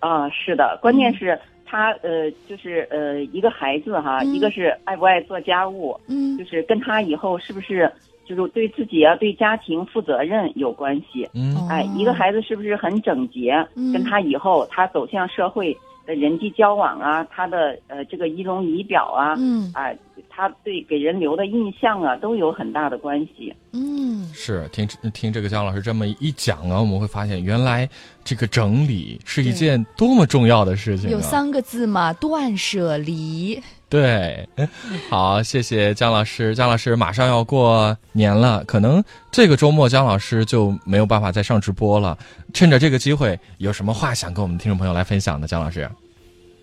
[0.00, 7.88] 啊，是的，关键是他呃，就是呃，一个孩子哈，嗯一个是爱不爱做家务，嗯就是跟他以后是不是
[8.26, 11.28] 就是对自己啊、对家庭负责任有关系。
[11.32, 15.76] 嗯哦哎，一个孩子是不是很整洁，嗯跟他以后他走向社会
[16.06, 19.92] 的人际交往啊，他的呃这个仪容仪表啊，嗯啊，
[20.28, 23.54] 他对给人留的印象啊，都有很大的关系。
[23.72, 27.88] 嗯，是听听这个姜老师这么一讲啊，我们会发现原来
[28.24, 31.12] 这个整理是一件多么重要的事情、啊。
[31.12, 33.60] 有三个字嘛，断舍离。
[33.92, 34.48] 对，
[35.10, 36.54] 好，谢谢姜老师。
[36.54, 42.16] 姜老师马上要过年了，可能这个周末姜老师就没有办法再上直播了。
[42.54, 45.46] 趁着这个机会，有什么话想跟我们听众朋友来分享的？
[45.46, 45.86] 姜老师，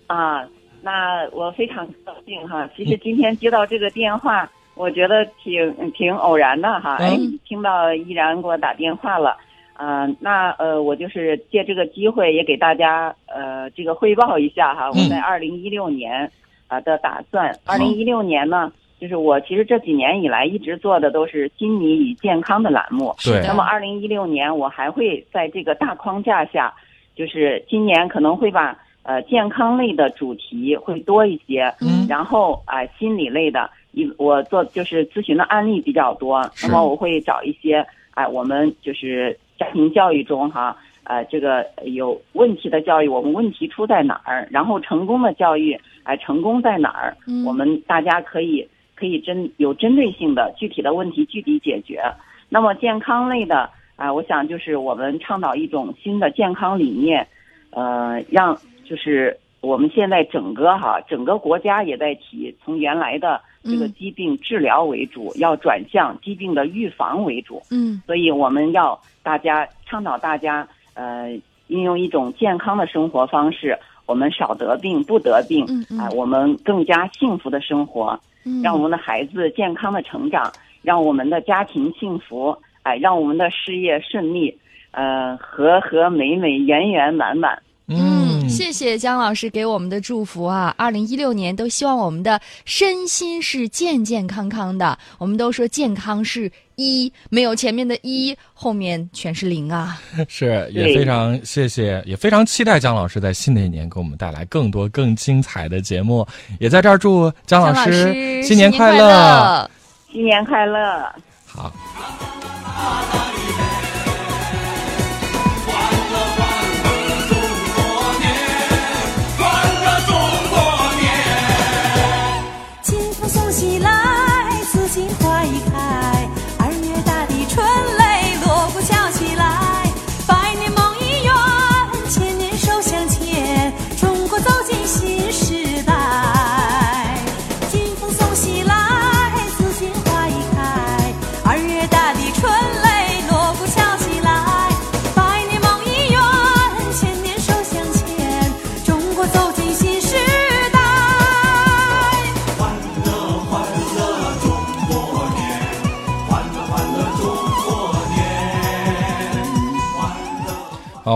[0.08, 0.44] 啊，
[0.82, 2.68] 那我非常高兴哈。
[2.76, 9.36] 其实今天接到这个电话，我觉得挺挺偶然的哈，哎嗯，听到依然给我打电话了，
[9.78, 16.28] 嗯、那呃，我就是借这个机会也给大家呃这个汇报一下哈，我嗯在二零一六年
[16.70, 17.54] 啊、的打算。
[17.66, 23.14] 二零一六年呢，就是我其实这几年以来一直做的都是心理与健康的栏目。
[23.24, 26.72] 对那么二零一六年我还会在这个大框架下，
[27.16, 40.76] 就是今年可能会把呃健康类的主题会多一些，嗯然后啊、心理类的，一我做就是咨询的案例比较多，那么我会找一些哎、我们就是家庭教育中哈。
[41.10, 44.46] 呃，这个有问题的教育，我们问题出在哪儿？
[44.48, 47.16] 然后成功的教育，哎、成功在哪儿？
[47.26, 52.00] 嗯我们大家可以可以针有针对性的具体的问题具体解决。
[52.48, 57.26] 那么健康类的啊、我想就是我们倡导一种新的健康理念，
[57.70, 67.60] 呃，让就是我们现在整个哈整个国家也在提，从原来的这个嗯疾病治疗为主，要转向疾病的预防为主。
[67.72, 70.66] 嗯所以我们要大家倡导大家
[71.00, 75.98] 呃运用一种健康的生活方式，我们少得病不得病，嗯嗯。
[75.98, 84.58] 啊、我们更加幸福的生活，嗯，让我们的孩子健康的成长，让我们的家庭幸福，哎、让我们的事业顺利，
[84.90, 87.62] 呃，和和美美，圆圆满满。
[87.88, 88.19] 嗯，
[88.60, 90.74] 谢谢姜老师给我们的祝福啊！
[90.76, 94.98] 二零一六年都希望我们的身心是健健康康的。
[95.16, 99.98] 我们都说健康是一，没有前面的一，后面全是零啊。
[100.28, 106.26] 是，也非常谢谢，也非常期待姜老师在新的一年给我们带来更多更精彩的节目。
[106.58, 109.70] 也在这儿祝姜老师新年快乐！
[110.12, 111.10] 新年快乐！
[111.46, 111.72] 好，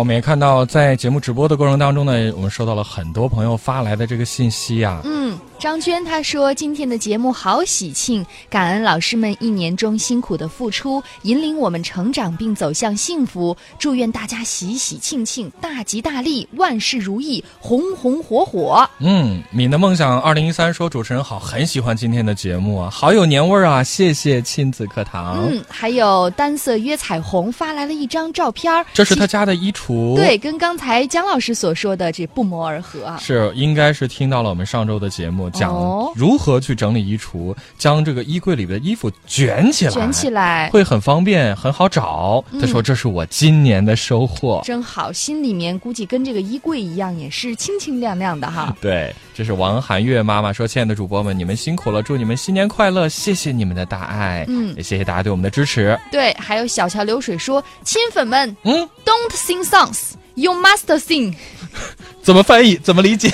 [0.05, 5.01] 我们也看到在节目直播的过程当中呢，我们收到了很多朋友发来的这个信息啊。
[5.03, 5.24] 嗯，
[5.65, 13.57] 张娟她说今天的节目好喜庆，感恩老师们一年中辛苦的付出，引领我们成长并走向幸福。
[13.79, 18.87] 祝愿大家喜喜庆庆，大吉大利，万事如意，红红火火。
[18.99, 23.83] 嗯，敏的梦想二零一三说主持人好，很喜欢今天的节目啊，好有年味儿啊！
[23.83, 25.49] 谢谢亲子课堂。
[25.51, 30.15] 嗯，还有单色约彩虹发来了一张照片儿，这是他家的衣橱。
[30.15, 33.17] 对，跟刚才姜老师所说的这不谋而合啊。
[33.19, 42.45] 是，应该是听到了我们上周的节目，讲哦如何去整理衣橱，将这个衣柜里边的衣服卷起来，卷起来会很方便，很好找。
[42.61, 44.61] 他说：“嗯这是我今年的收获。
[44.65, 48.77] 真好，心里面估计跟这个衣柜一样，也是清清亮亮的哈。
[48.81, 55.99] 对，这是王涵月妈妈说：“亲爱的主播们，你们辛苦了，祝你们新年快乐，谢谢你们的大爱，嗯也谢谢大家对我们的支持。
[56.11, 61.35] 对，还有小桥流水说，亲粉们，嗯，Don't sing songs, you must sing。
[62.23, 62.77] 怎么翻译？
[62.77, 63.33] 怎么理解？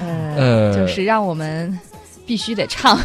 [0.00, 1.78] 呃，呃就是让我们
[2.26, 2.98] 必须得唱。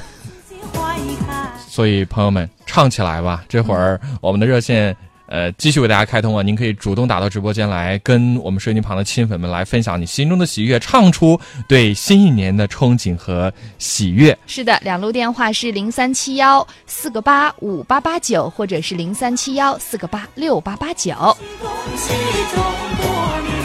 [1.67, 3.43] 所以朋友们，唱起来吧！
[3.47, 4.95] 这会儿我们的热线。”
[5.27, 6.43] 呃，继续为大家开通啊！
[6.43, 11.37] 您可以主动打到直播间来，跟我们收音机旁的亲粉们来分享你心中的喜悦，唱出
[11.67, 14.37] 对新一年的憧憬和喜悦。
[14.45, 21.11] 是的，两路电话是零三七幺四个八五八八九，或者是零三七幺四个八六八八九。
[21.59, 22.13] 恭喜
[22.53, 22.63] 中
[23.01, 23.64] 国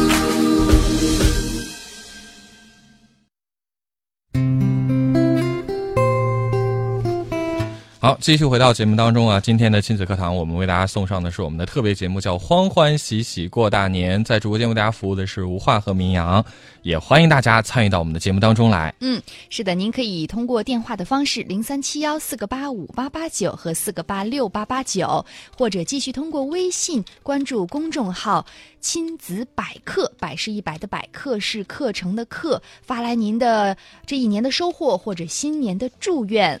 [8.01, 14.19] 好，继续回到节目当中啊，今天的亲子课堂，我们为大家送上的是我们的特别节目，叫《欢欢喜喜过大年》。
[14.23, 16.43] 在直播间为大家服务的是吴化和明阳，
[16.81, 18.91] 也欢迎大家参与到我们的节目当中来。
[19.01, 19.21] 嗯，
[19.51, 25.23] 是的，您可以通过电话的方式零三七幺四个八五八八九和四个八六八八九，
[25.55, 28.43] 或者继续通过微信关注公众号
[28.81, 33.77] “亲子百科”，百是一百的百，课是课程的课，发来您的
[34.07, 36.59] 这一年的收获或者新年的祝愿。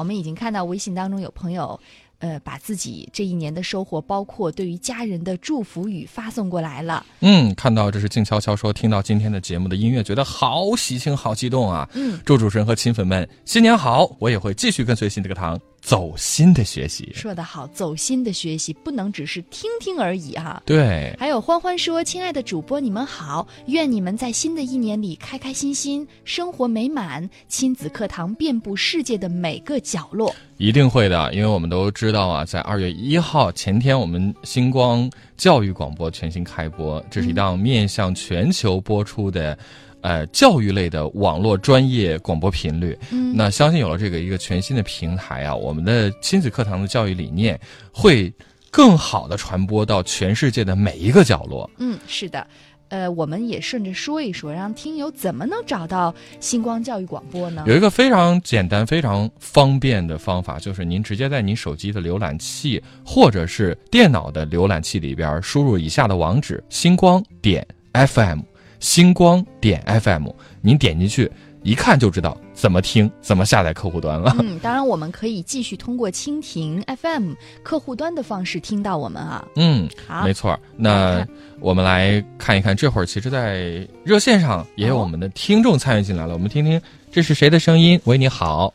[0.00, 1.78] 我们已经看到微信当中有朋友。
[2.20, 7.06] 呃，把自己这一年的收获，包括对于家人的祝福语发送过来了。
[7.20, 11.88] 嗯，看到这是静悄悄说，听到今天的节目的音乐，觉得好喜庆，好激动啊！
[11.94, 14.06] 嗯，祝主持人和亲粉们新年好！
[14.18, 17.10] 我也会继续跟随新这个堂走心的学习。
[17.14, 30.34] 说得好，走心的学习不能只是听听而已哈、对，还有欢欢说：“亲爱的主播，你们好，愿你们在新的一年里开开心心，生活美满，亲子课堂遍布世界的每个角落。
[30.58, 39.58] 一定会的，因为我们都知道啊，在二月一号前天，我们星光教育广播全新开播，这是一档面向全球播出的。
[40.02, 47.58] 呃，教育类的网络专业广播频率，嗯那相信有了这个一个全新的平台啊，我们的亲子课堂的教育理念
[47.92, 48.32] 会
[48.70, 51.68] 更好的传播到全世界的每一个角落。
[51.78, 52.46] 嗯，是的。
[52.88, 57.62] 呃，我们也顺着说一说，让听友怎么能找到星光教育广播呢？
[57.64, 68.40] 有一个非常简单、非常方便的方法，就是您直接在您手机的浏览器或者是电脑的浏览器里边输入以下的网址：星光点 FM，
[68.80, 70.28] 星光点 FM，
[70.60, 71.30] 您点进去
[71.62, 74.34] 一看就知道怎么听、怎么下载客户端了。
[74.40, 79.46] 嗯，当然我们可以继续通过蜻蜓 FM 客户端的方式听到我们啊。
[79.56, 80.58] 嗯，好没错。
[80.76, 81.26] 那
[81.60, 86.32] 我们来看一看，这会儿其实，在热线上也有我们的听众参与进来了。
[86.32, 86.80] 我们听听
[87.12, 88.00] 这是谁的声音？
[88.04, 88.72] 喂，你好，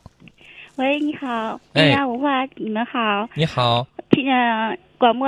[0.75, 5.27] 喂，你好，哎平安文化，你们好，你好，听呃广播，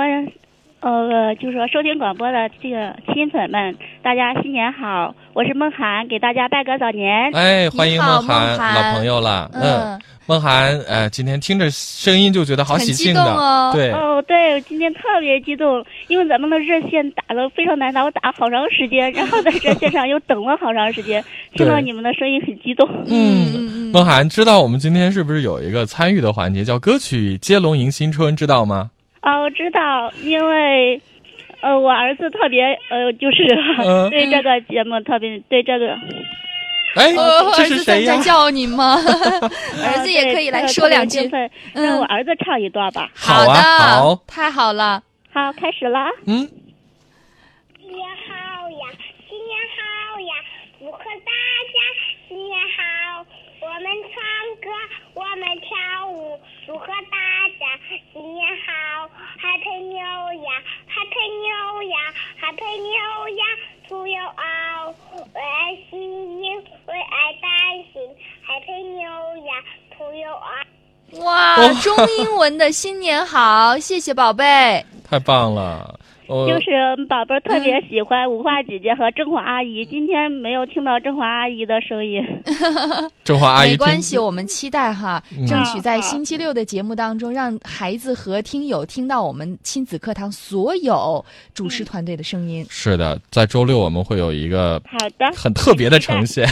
[0.80, 7.32] 呃，就是说收听广播的这个亲粉们，大家新年好，我是梦涵，给大家拜个早年。
[7.32, 9.50] 哎，欢迎梦涵，老朋友了。
[9.54, 21.24] 嗯，梦涵，呃，今天听着声音就觉得好喜庆的，哦对，哦，对，今天特别激动，因为咱们的热线打了非常难打，我打了好长时间，然后在热线上又等了好长时间，
[21.54, 22.88] 听到你们的声音很激动。
[23.08, 28.90] 嗯，梦涵，知道我们今天是不是有一个参与的环节，叫歌曲接龙迎新春，知道吗？
[29.28, 30.98] 啊，我知道，因为，
[31.60, 33.44] 呃，我儿子特别，呃，就是、
[33.84, 35.92] 嗯 对这个节目特别对这个，
[36.96, 38.22] 哎，呃，这儿子在是谁呀在？
[38.22, 38.94] 叫你吗？
[38.96, 39.04] 儿
[39.84, 41.28] 儿子也可以来说两句。
[41.28, 43.10] 让嗯我，儿子唱一段吧。
[43.14, 45.02] 好的，啊，好，太好了。
[45.30, 46.06] 好，开始了。
[46.26, 46.48] 嗯，
[47.78, 48.32] 新年好
[48.70, 48.86] 呀，
[49.28, 50.32] 新年好呀，
[50.78, 51.30] 祝贺大
[51.68, 51.78] 家
[52.26, 53.26] 新年好！
[53.60, 54.18] 我们唱
[54.60, 54.68] 歌，
[55.14, 57.66] 我们跳舞，祝贺大家
[58.12, 59.08] 新年好
[59.40, 60.02] ！Happy New
[60.34, 64.94] Year，Happy New Year，Happy New Year，To you all，
[65.34, 65.96] 为爱心
[66.42, 66.44] 音，
[66.86, 67.50] 为爱担
[67.92, 68.02] 心
[68.46, 69.14] ，Happy New
[69.46, 70.66] Year，To you all。
[71.24, 74.84] 哇，哦中英文的新年好，谢谢宝贝。
[75.08, 75.97] 太棒了，我
[76.28, 82.22] 就是宝贝儿特别喜欢五花姐姐和郑华阿姨，今天没有听到郑华阿姨的声音。
[83.24, 91.24] 郑华阿姨没关系，我们期待哈，嗯争取在星期六的节目当中，让孩子和听友听到我们亲子课堂所有
[91.54, 92.66] 主持团队的声音。
[92.68, 96.46] 是的，在周六我们会有一个好的，很特别的呈现。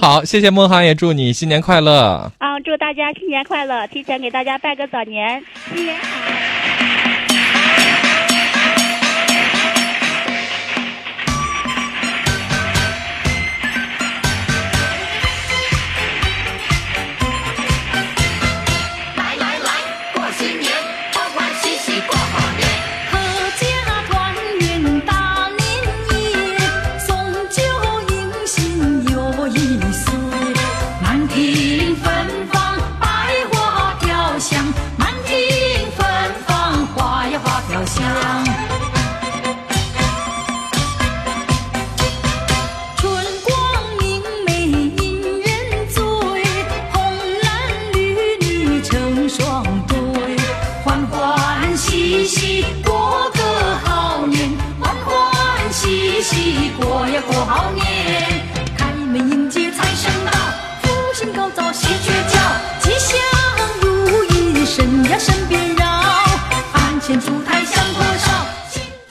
[0.00, 2.30] 好，谢谢孟涵，也祝你新年快乐。
[2.38, 3.86] 啊，祝大家新年快乐！
[3.86, 5.42] 提前给大家拜个早年，
[5.74, 7.03] 新年好。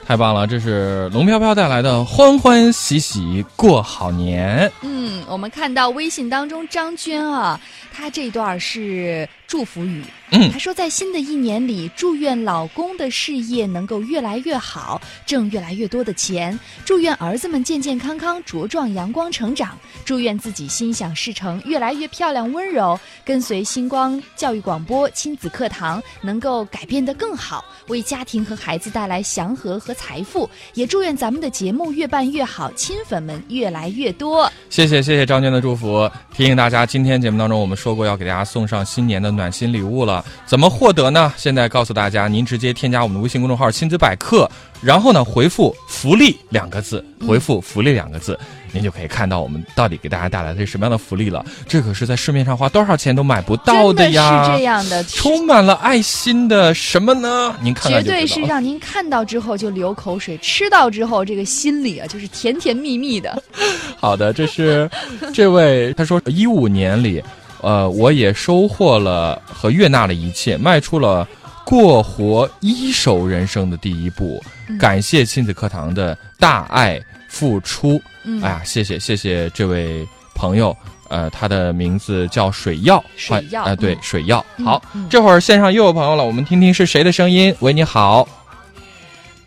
[0.06, 0.46] 太棒了！
[0.46, 4.70] 这是龙飘飘带来的欢欢喜喜过好年。
[4.82, 7.60] 嗯，我们看到微信当中张娟啊，
[7.92, 10.04] 她这段是祝福语。
[10.32, 23.00] 嗯她说在新的一年里，祝愿老公的事业能够越来越好，挣越来越多的钱；祝愿儿子们健健康康、茁壮阳光成长；祝愿自己心想事成，越来越漂亮温柔。
[23.24, 30.50] 跟随星光教育广播亲子课堂，能够改变得更好，为家庭和孩子带来祥和和财富。
[30.74, 34.52] 也祝愿咱们的节目越办越好，亲粉们越来越多。
[34.72, 41.34] 谢谢谢谢张娟的祝福，提醒大家，今天节目当中我们说过要给大家送上新年的暖心礼物了，怎么获得呢？
[41.38, 44.50] 现在告诉大家，您直接添加我们的微信公众号“亲子百科”，
[44.82, 48.38] 然后呢回复“福利”两个字，回复“福利”两个字。
[48.76, 51.46] 您就可以看到我们到底给大家带来的是什么样的福利了。
[51.68, 54.46] 这可是在市面上花多少钱都买不到的呀！
[54.46, 57.56] 是这样的，充满了爱心的什么呢？
[57.62, 63.44] 您看看绝对是让您看到之后就流口水，吃到之后这个心里啊就是甜甜蜜蜜的。
[63.96, 64.90] 好的，这是
[65.32, 67.24] 这位他说，一五年里，
[67.64, 71.28] 呃，我也收获了和悦纳了一切，迈出了
[71.66, 74.44] 过活一手人生的第一步。
[74.68, 77.00] 嗯感谢亲子课堂的大爱
[77.30, 78.02] 付出。
[78.24, 80.76] 嗯哎呀，谢谢谢谢这位朋友。
[81.10, 84.44] 呃，他的名字叫水耀，水耀啊呃，对，嗯水耀。
[84.58, 87.56] 嗯好，嗯这会儿线上又有朋友了，我们听听是谁的声音。
[87.60, 88.28] 喂，你好。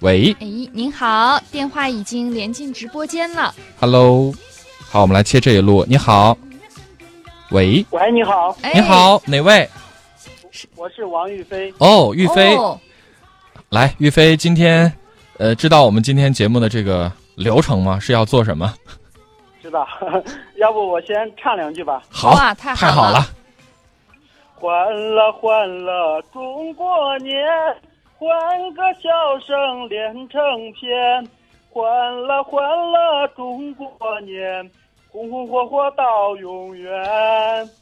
[0.01, 3.53] 喂哎，您好，电话已经连进直播间了。
[3.81, 4.33] ，Hello，
[4.89, 5.85] 好，我们来切这一路。
[5.89, 6.37] 你好，
[7.51, 9.69] 喂，喂，你好，哎你好，哪位？
[10.75, 11.73] 我是王玉飞。
[11.79, 12.79] 哦，玉飞，哦
[13.69, 14.93] 来，玉飞，今天，
[15.39, 18.01] 呃，知道我们今天节目的这个流程吗？
[18.01, 18.73] 是要做什么？
[19.63, 19.87] 知道，
[20.59, 22.03] 要不我先唱两句吧。
[22.11, 23.27] 好，哇太好了太好了，
[24.55, 27.47] 欢乐欢乐中国年，
[28.19, 28.29] 欢
[28.75, 29.09] 歌笑
[29.47, 30.41] 声连成
[30.73, 31.29] 片。
[31.71, 31.85] 欢
[32.23, 33.89] 乐欢乐中国
[34.23, 34.71] 年，
[35.11, 36.93] 红红火火到永远。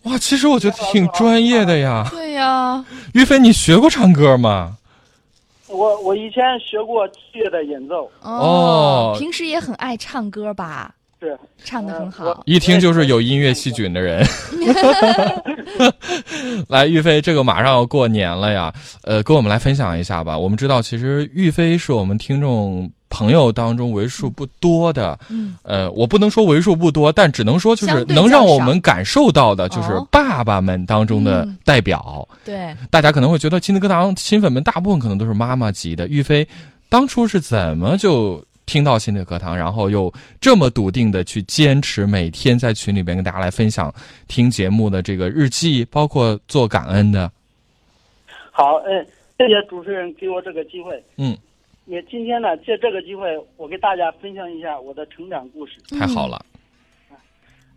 [0.04, 2.06] 哇，其实我觉得挺专业的呀。
[2.10, 4.76] 对呀、玉飞，你学过唱歌吗？
[5.66, 10.94] 我我以前学过器乐的演奏，哦平时也很爱唱歌吧？
[11.20, 12.42] 是唱的很好。
[12.44, 14.24] 一听就是有音乐细菌的人。
[16.68, 18.72] 来，玉飞，这个马上要过年了呀，
[19.02, 20.38] 呃，跟我们来分享一下吧。
[20.38, 32.26] 我们知道，其实玉飞是我们听众朋友当中为数不多的，嗯，呃，我不能说为数不多，但只能说就是能让我们感受到的，就是哦爸爸们当中的嗯代表。
[32.44, 36.08] 对，大家可能会觉得亲子课堂新粉们大部分可能都是妈妈级的。
[36.08, 36.44] 玉飞
[36.88, 43.94] 当初是怎么就听到亲子课堂，然后又这么笃定的去坚持每天在群里边跟大家来分享
[44.26, 47.30] 听节目的这个日记，包括做感恩的？
[48.50, 49.06] 好，嗯，
[49.38, 51.00] 谢谢主持人给我这个机会。
[51.16, 51.36] 嗯，
[51.86, 55.78] 也今天呢，借这个机会，我给大家分享一下我的成长故事。
[55.98, 56.38] 太好了，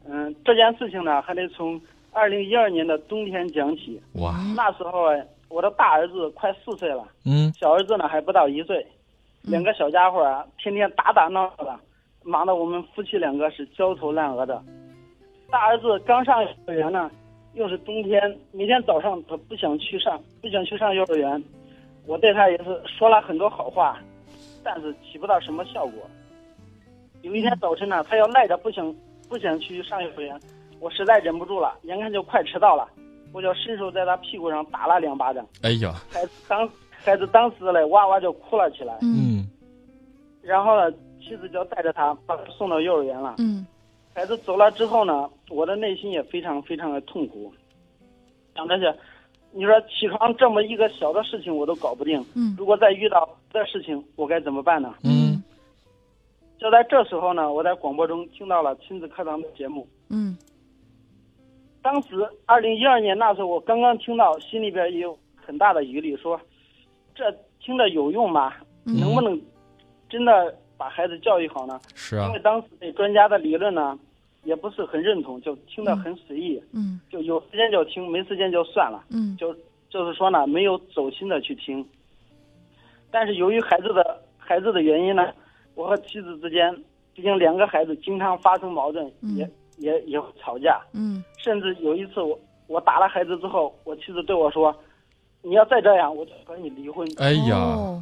[0.08, 1.80] 嗯，这件事情呢，还得从
[2.14, 4.02] 二零一二年的冬天讲起。
[4.14, 8.86] 哇，那时候啊，我的大儿子快四岁了，嗯小儿子呢还不到一岁，
[9.42, 11.78] 两个小家伙啊，天天打打闹闹的，
[12.24, 14.64] 忙得我们夫妻两个是焦头烂额的。
[15.52, 17.12] 大儿子刚上幼儿园呢，
[17.56, 21.44] 又是冬天，每天早上他不想去上，不想去上幼儿园，
[22.08, 24.00] 我对他也是说了很多好话，
[24.64, 26.10] 但是起不到什么效果。
[27.22, 28.96] 有一天早晨呢，他要赖着不想
[29.28, 30.40] 不想去上幼儿园，
[30.80, 32.88] 我实在忍不住了，眼看就快迟到了，
[33.34, 35.46] 我就伸手在他屁股上打了两巴掌。
[35.62, 39.50] 哎呀，孩子当孩子当时嘞哇哇就哭了起来，嗯
[40.42, 43.36] 然后呢，妻子就带着他把他送到幼儿园了。
[43.40, 43.68] 嗯
[44.14, 47.54] 孩子走了之后呢，我的内心也非常非常的痛苦，
[48.56, 48.96] 想着是，
[49.52, 54.94] 你说起床这么一个小的事情我都搞不定，嗯如果再遇到的事情，我该怎么办呢？
[55.04, 55.42] 嗯
[56.60, 59.88] 就在这时候呢，我在广播中听到了亲子课堂的节目。
[60.10, 60.38] 嗯
[61.82, 66.40] 当时二零一二年那时候，我刚刚听到，心里边也有很大的疑虑，说
[67.16, 68.54] 这听着有用吗？
[68.86, 69.40] 嗯能不能
[70.10, 71.80] 真的把孩子教育好呢？
[71.96, 73.98] 是啊因为，当时那专家的理论呢，
[74.48, 77.02] 也不是很认同，就听得很随意，嗯。
[77.12, 79.36] 就有时间就听，没时间就算了，嗯。
[79.36, 79.54] 就
[79.90, 81.86] 就是说呢，没有走心的去听。
[83.12, 85.34] 但是由于孩子的孩子的原因呢，
[85.76, 86.74] 我和妻子之间，
[87.14, 89.36] 毕竟两个孩子经常发生矛盾，嗯。
[89.36, 91.22] 也也也会吵架，嗯。
[91.38, 94.74] 甚至有一次我我打了孩子之后，我妻子对我说
[95.44, 97.06] ：“你要再这样，我就和你离婚。
[97.18, 98.02] 哎呀，哦。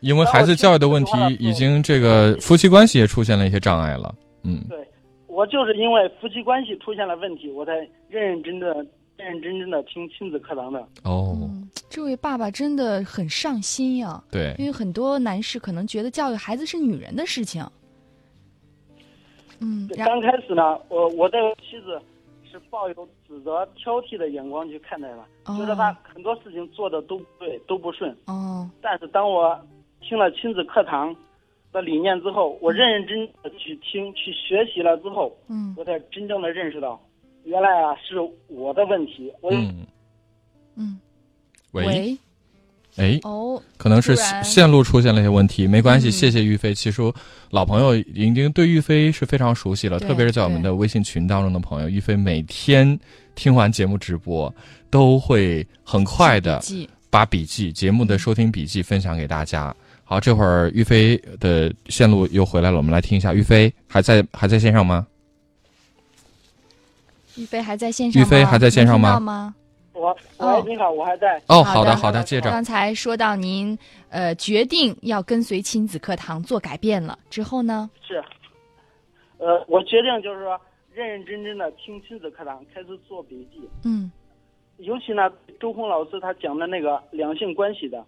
[0.00, 4.14] 因为孩子教育的问题，已经这个夫妻关系也出现了一些障碍了。
[4.44, 4.78] 嗯，对，
[5.38, 7.72] 我就是因为夫妻关系出现了问题，我才
[8.08, 8.86] 认认真真、认
[9.18, 10.80] 认真真的听亲子课堂的。
[11.04, 11.48] 哦，
[11.88, 14.20] 这位爸爸真的很上心呀。
[14.32, 17.64] 对因为很多男士可能觉得教育孩子是女人的事情。
[19.60, 22.02] 嗯，刚开始呢，我我对我妻子
[22.50, 25.08] 是抱有指责、挑剔的眼光去看待
[25.44, 28.10] 她，觉得她很多事情做的都不对、都不顺。
[28.26, 29.56] 哦，但是当我
[30.00, 31.14] 听了亲子课堂
[31.72, 37.00] 的理念之后，我认认真真的去听、去学习了之后，嗯我才真正的认识到，
[37.44, 38.16] 原来啊是
[38.48, 39.32] 我的问题。
[39.40, 39.86] 我嗯
[40.76, 40.98] 嗯，
[41.72, 42.16] 喂，
[42.96, 46.72] 哎，哦，可能是线路出现了一些问题，没关系，嗯谢谢玉飞。
[46.72, 47.02] 其实
[47.50, 52.98] 老朋友已经对玉飞是非常熟悉了，特别是在我们的微信群当中的朋友，玉飞每天
[53.34, 54.52] 听完节目直播，
[54.90, 59.74] 都会很快的记笔记把笔记节目的收听笔记分享给大家。
[60.10, 63.34] 好，这会儿玉飞的线路又回来了，我们来听一下。
[63.34, 65.06] 玉飞还在还在线上吗？
[67.36, 68.26] 玉飞还在线上吗？
[68.26, 69.54] 玉飞还在线上吗能听到吗？
[69.92, 71.36] 我喂，你好，我还在。
[71.48, 72.48] 哦，好的好的，好的，接着。
[72.48, 73.78] 刚才说到您
[74.08, 77.90] 呃决定要跟随亲子课堂做改变了之后呢？
[78.00, 78.24] 是，
[79.36, 80.58] 呃，我决定就是说
[80.94, 83.68] 认认真真的听亲子课堂，开始做笔记。
[83.84, 84.10] 嗯
[84.78, 85.30] 尤其呢，
[85.60, 88.02] 周红老师他讲的那个两性关系的，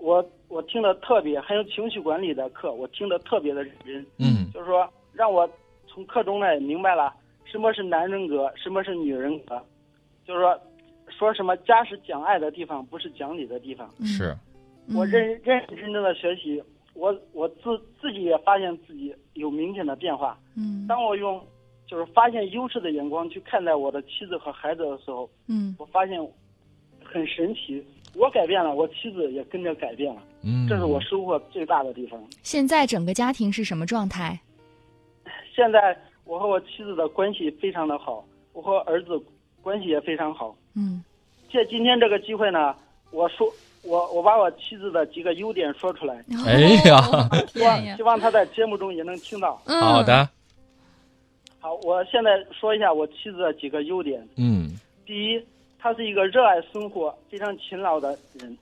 [0.00, 0.20] 我
[0.54, 4.06] 我听的特别，还有情绪管理的课，我听的特别的认真。
[4.20, 5.50] 嗯就是说让我
[5.88, 7.12] 从课中呢明白了
[7.44, 9.60] 什么是男人格，什么是女人格。
[10.24, 10.60] 就是说，
[11.08, 13.92] 说什么家是讲爱的地方，不是讲理的地方。
[14.04, 14.32] 是，
[14.94, 16.62] 我认认认真真的学习，
[16.94, 20.38] 我我自自己也发现自己有明显的变化。
[20.56, 21.44] 嗯当我用
[21.84, 26.24] 就是发现优势的眼光去看待我的妻子和孩子的时候，嗯我发现
[27.04, 27.84] 很神奇。
[28.16, 32.22] 我改变了，我妻子也跟着改变了，嗯这是我收获最大的地方。
[32.42, 34.38] 现在整个家庭是什么状态？
[35.54, 39.20] 现在我和我妻子的关系非常的好，我和儿子
[39.62, 40.54] 关系也非常好。
[40.74, 41.02] 嗯
[41.50, 42.74] 借今天这个机会呢，
[43.12, 43.46] 我说
[43.82, 46.24] 我我把我妻子的几个优点说出来。
[46.46, 47.00] 哎 呀
[47.46, 49.60] 希望希望她在节目中也能听到。
[49.66, 50.28] 嗯好的，
[51.60, 54.26] 好，我现在说一下我妻子的几个优点。
[54.36, 54.72] 嗯
[55.06, 55.44] 第一，
[55.84, 58.56] 她是一个热爱生活、非常勤劳的人。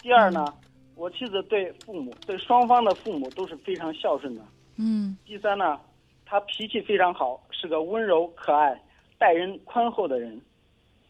[0.00, 0.46] 第二呢，
[0.94, 4.42] 我妻子对父母、对双方的父母都是非常孝顺的。
[4.76, 5.80] 嗯第三呢，
[6.24, 8.80] 他脾气非常好，是个温柔可爱、
[9.18, 10.40] 待人宽厚的人。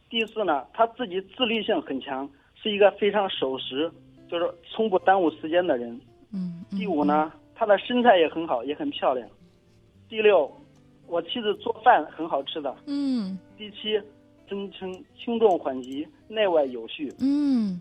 [0.08, 3.92] 第四呢，他自己自律性很强，是一个非常守时，
[4.30, 6.00] 就是从不耽误时间的人。
[6.32, 9.28] 嗯第五呢，他的身材也很好，也很漂亮。
[10.08, 10.50] 第六，
[11.06, 12.74] 我妻子做饭很好吃的。
[12.86, 14.00] 嗯第七，
[14.48, 17.12] 真称轻重缓急，内外有序。
[17.20, 17.80] 嗯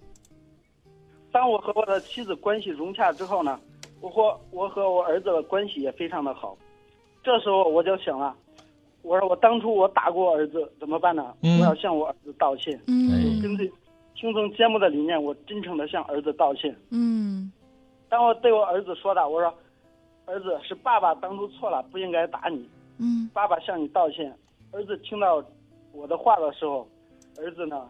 [1.31, 3.59] 当我和我的妻子关系融洽之后呢，
[4.01, 6.57] 我和我和我儿子的关系也非常的好。
[7.23, 8.35] 这时候我就想了，
[9.01, 11.33] 我说我当初我打过我儿子怎么办呢？
[11.43, 12.77] 嗯我要向我儿子道歉。
[12.87, 13.71] 嗯根据
[14.15, 16.75] 听从节目的理念，我真诚的向儿子道歉。
[16.89, 17.51] 嗯
[18.09, 19.53] 当我对我儿子说的，我说，
[20.25, 22.69] 儿子是爸爸当初错了，不应该打你。
[22.99, 24.35] 嗯爸爸向你道歉。
[24.73, 25.41] 儿子听到
[25.93, 26.87] 我的话的时候，
[27.37, 27.89] 儿子呢，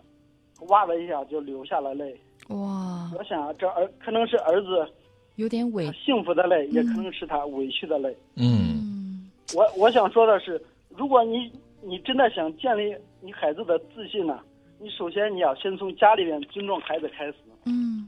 [0.68, 2.20] 哇的一下就流下了泪。
[2.50, 4.88] 哇，我想啊，这儿可能是儿子
[5.36, 8.16] 有点委幸福的泪，也可能是他委屈的泪。
[8.36, 14.40] 嗯我我想说的是，如果你你真的想建立你孩子的自信呢，
[14.80, 17.36] 你首先你要先从家里面尊重孩子开始。
[17.66, 18.08] 嗯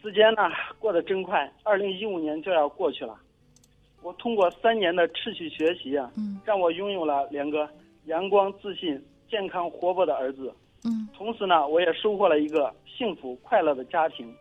[0.00, 0.42] 时间呢
[0.78, 3.18] 过得真快，二零一五年就要过去了。
[4.00, 7.68] 我通过三年的持续学习啊，嗯让我拥有了连个
[8.08, 10.52] 阳光、自信、健康、活泼的儿子。
[10.84, 14.32] 嗯同时呢，我也收获了一个幸福快乐的家庭。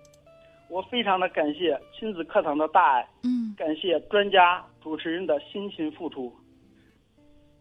[0.69, 6.31] 我非常的感谢亲子课堂的大爱，嗯感谢专家主持人的辛勤付出。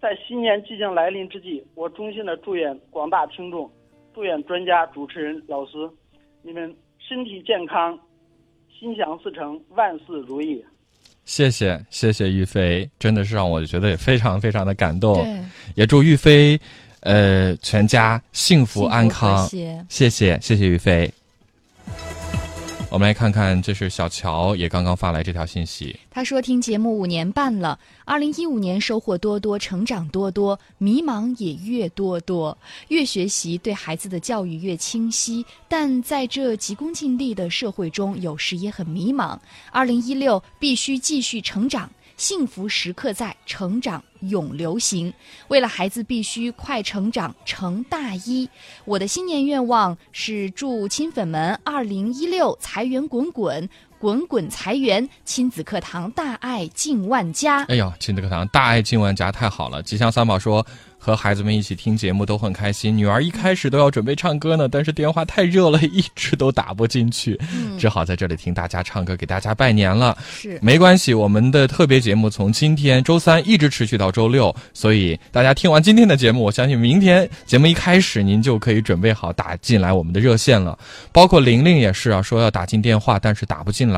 [0.00, 3.70] 在新年即将来临之际，我衷心的祝愿广大听众，
[4.14, 5.88] 祝愿专家、主持人、老师，
[6.42, 7.98] 你们身体健康，
[8.68, 10.62] 心想事成，万事如意。
[11.26, 15.42] 谢谢谢谢玉飞，真的是让我觉得也非常非常的感动对，
[15.74, 16.58] 也祝玉飞，
[17.00, 19.46] 呃，全家幸福安康。
[19.48, 21.12] 谢谢谢谢玉飞。
[22.96, 25.94] 我们来看看，这是小乔也刚刚发来这条信息。
[26.10, 32.56] 他说：“听节目五年半了，二零一五年收获多多，成长多多，迷茫也越多多。
[32.88, 39.38] 越学习，对孩子的教育越清晰，但在这急功近利的社会中，有时也很迷茫。
[39.70, 45.12] 二零一六必须继续成长，幸福时刻在，成长永流行。
[45.48, 48.48] 为了孩子必须快成长成大一，
[48.86, 53.68] 我的新年愿望是祝亲粉们二零一六财源滚滚。
[54.06, 57.64] 滚滚财源，亲子课堂大爱进万家。
[57.64, 59.82] 哎呦，亲子课堂大爱进万家，太好了！
[59.82, 60.64] 吉祥三宝说，
[60.96, 62.96] 和孩子们一起听节目都很开心。
[62.96, 70.16] 女儿一开始都要准备唱歌呢，但是电话太热了，一直都打不进去，嗯只好在这里听大家唱歌，给大家拜年了。
[70.30, 80.78] 是没关系，我们的特别节目从今天周三一直持续到周六，所以大家听完今天的节目，我相信明天节目一开始您就可以准备好打进来我们的热线了。
[81.10, 83.95] 包括玲玲也是啊，说要打进电话，但是打不进来。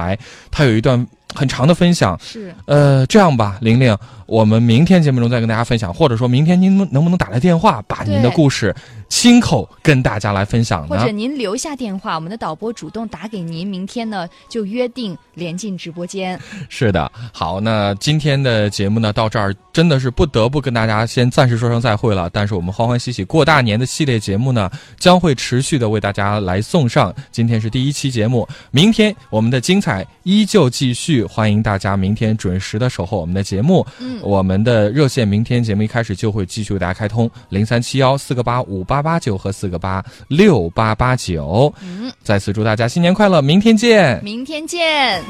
[0.50, 2.54] 她有一段很长的分享，是。
[2.66, 3.96] 呃，这样吧，玲玲，
[4.26, 8.74] 我们明天节目中再跟大家分享，或者说明天您能不能打来电话，把您的故事
[9.08, 10.88] 亲口跟大家来分享呢？
[10.88, 16.38] 或者您留下电话，我们的导播主动打给您，明天呢就约定连进直播间。
[16.68, 22.28] 是的，好，那今天的节目呢到这儿，真的是不得不跟大家先暂时说声再会了。
[22.30, 27.14] 但是我们欢欢喜喜过大年的系列节目呢，将会持续的为大家来送上。
[27.32, 33.84] 今天是第一期节目，明天我们的精彩依旧继续，欢迎大家明天准时的守候我们的节目。
[34.00, 41.72] 嗯我们的热线明天节目一开始就会继续为大家开通零三七幺四个八五八八九和四个八六八八九。
[41.80, 44.20] 嗯，再次祝大家新年快乐，明天见。
[44.24, 45.22] 明天见。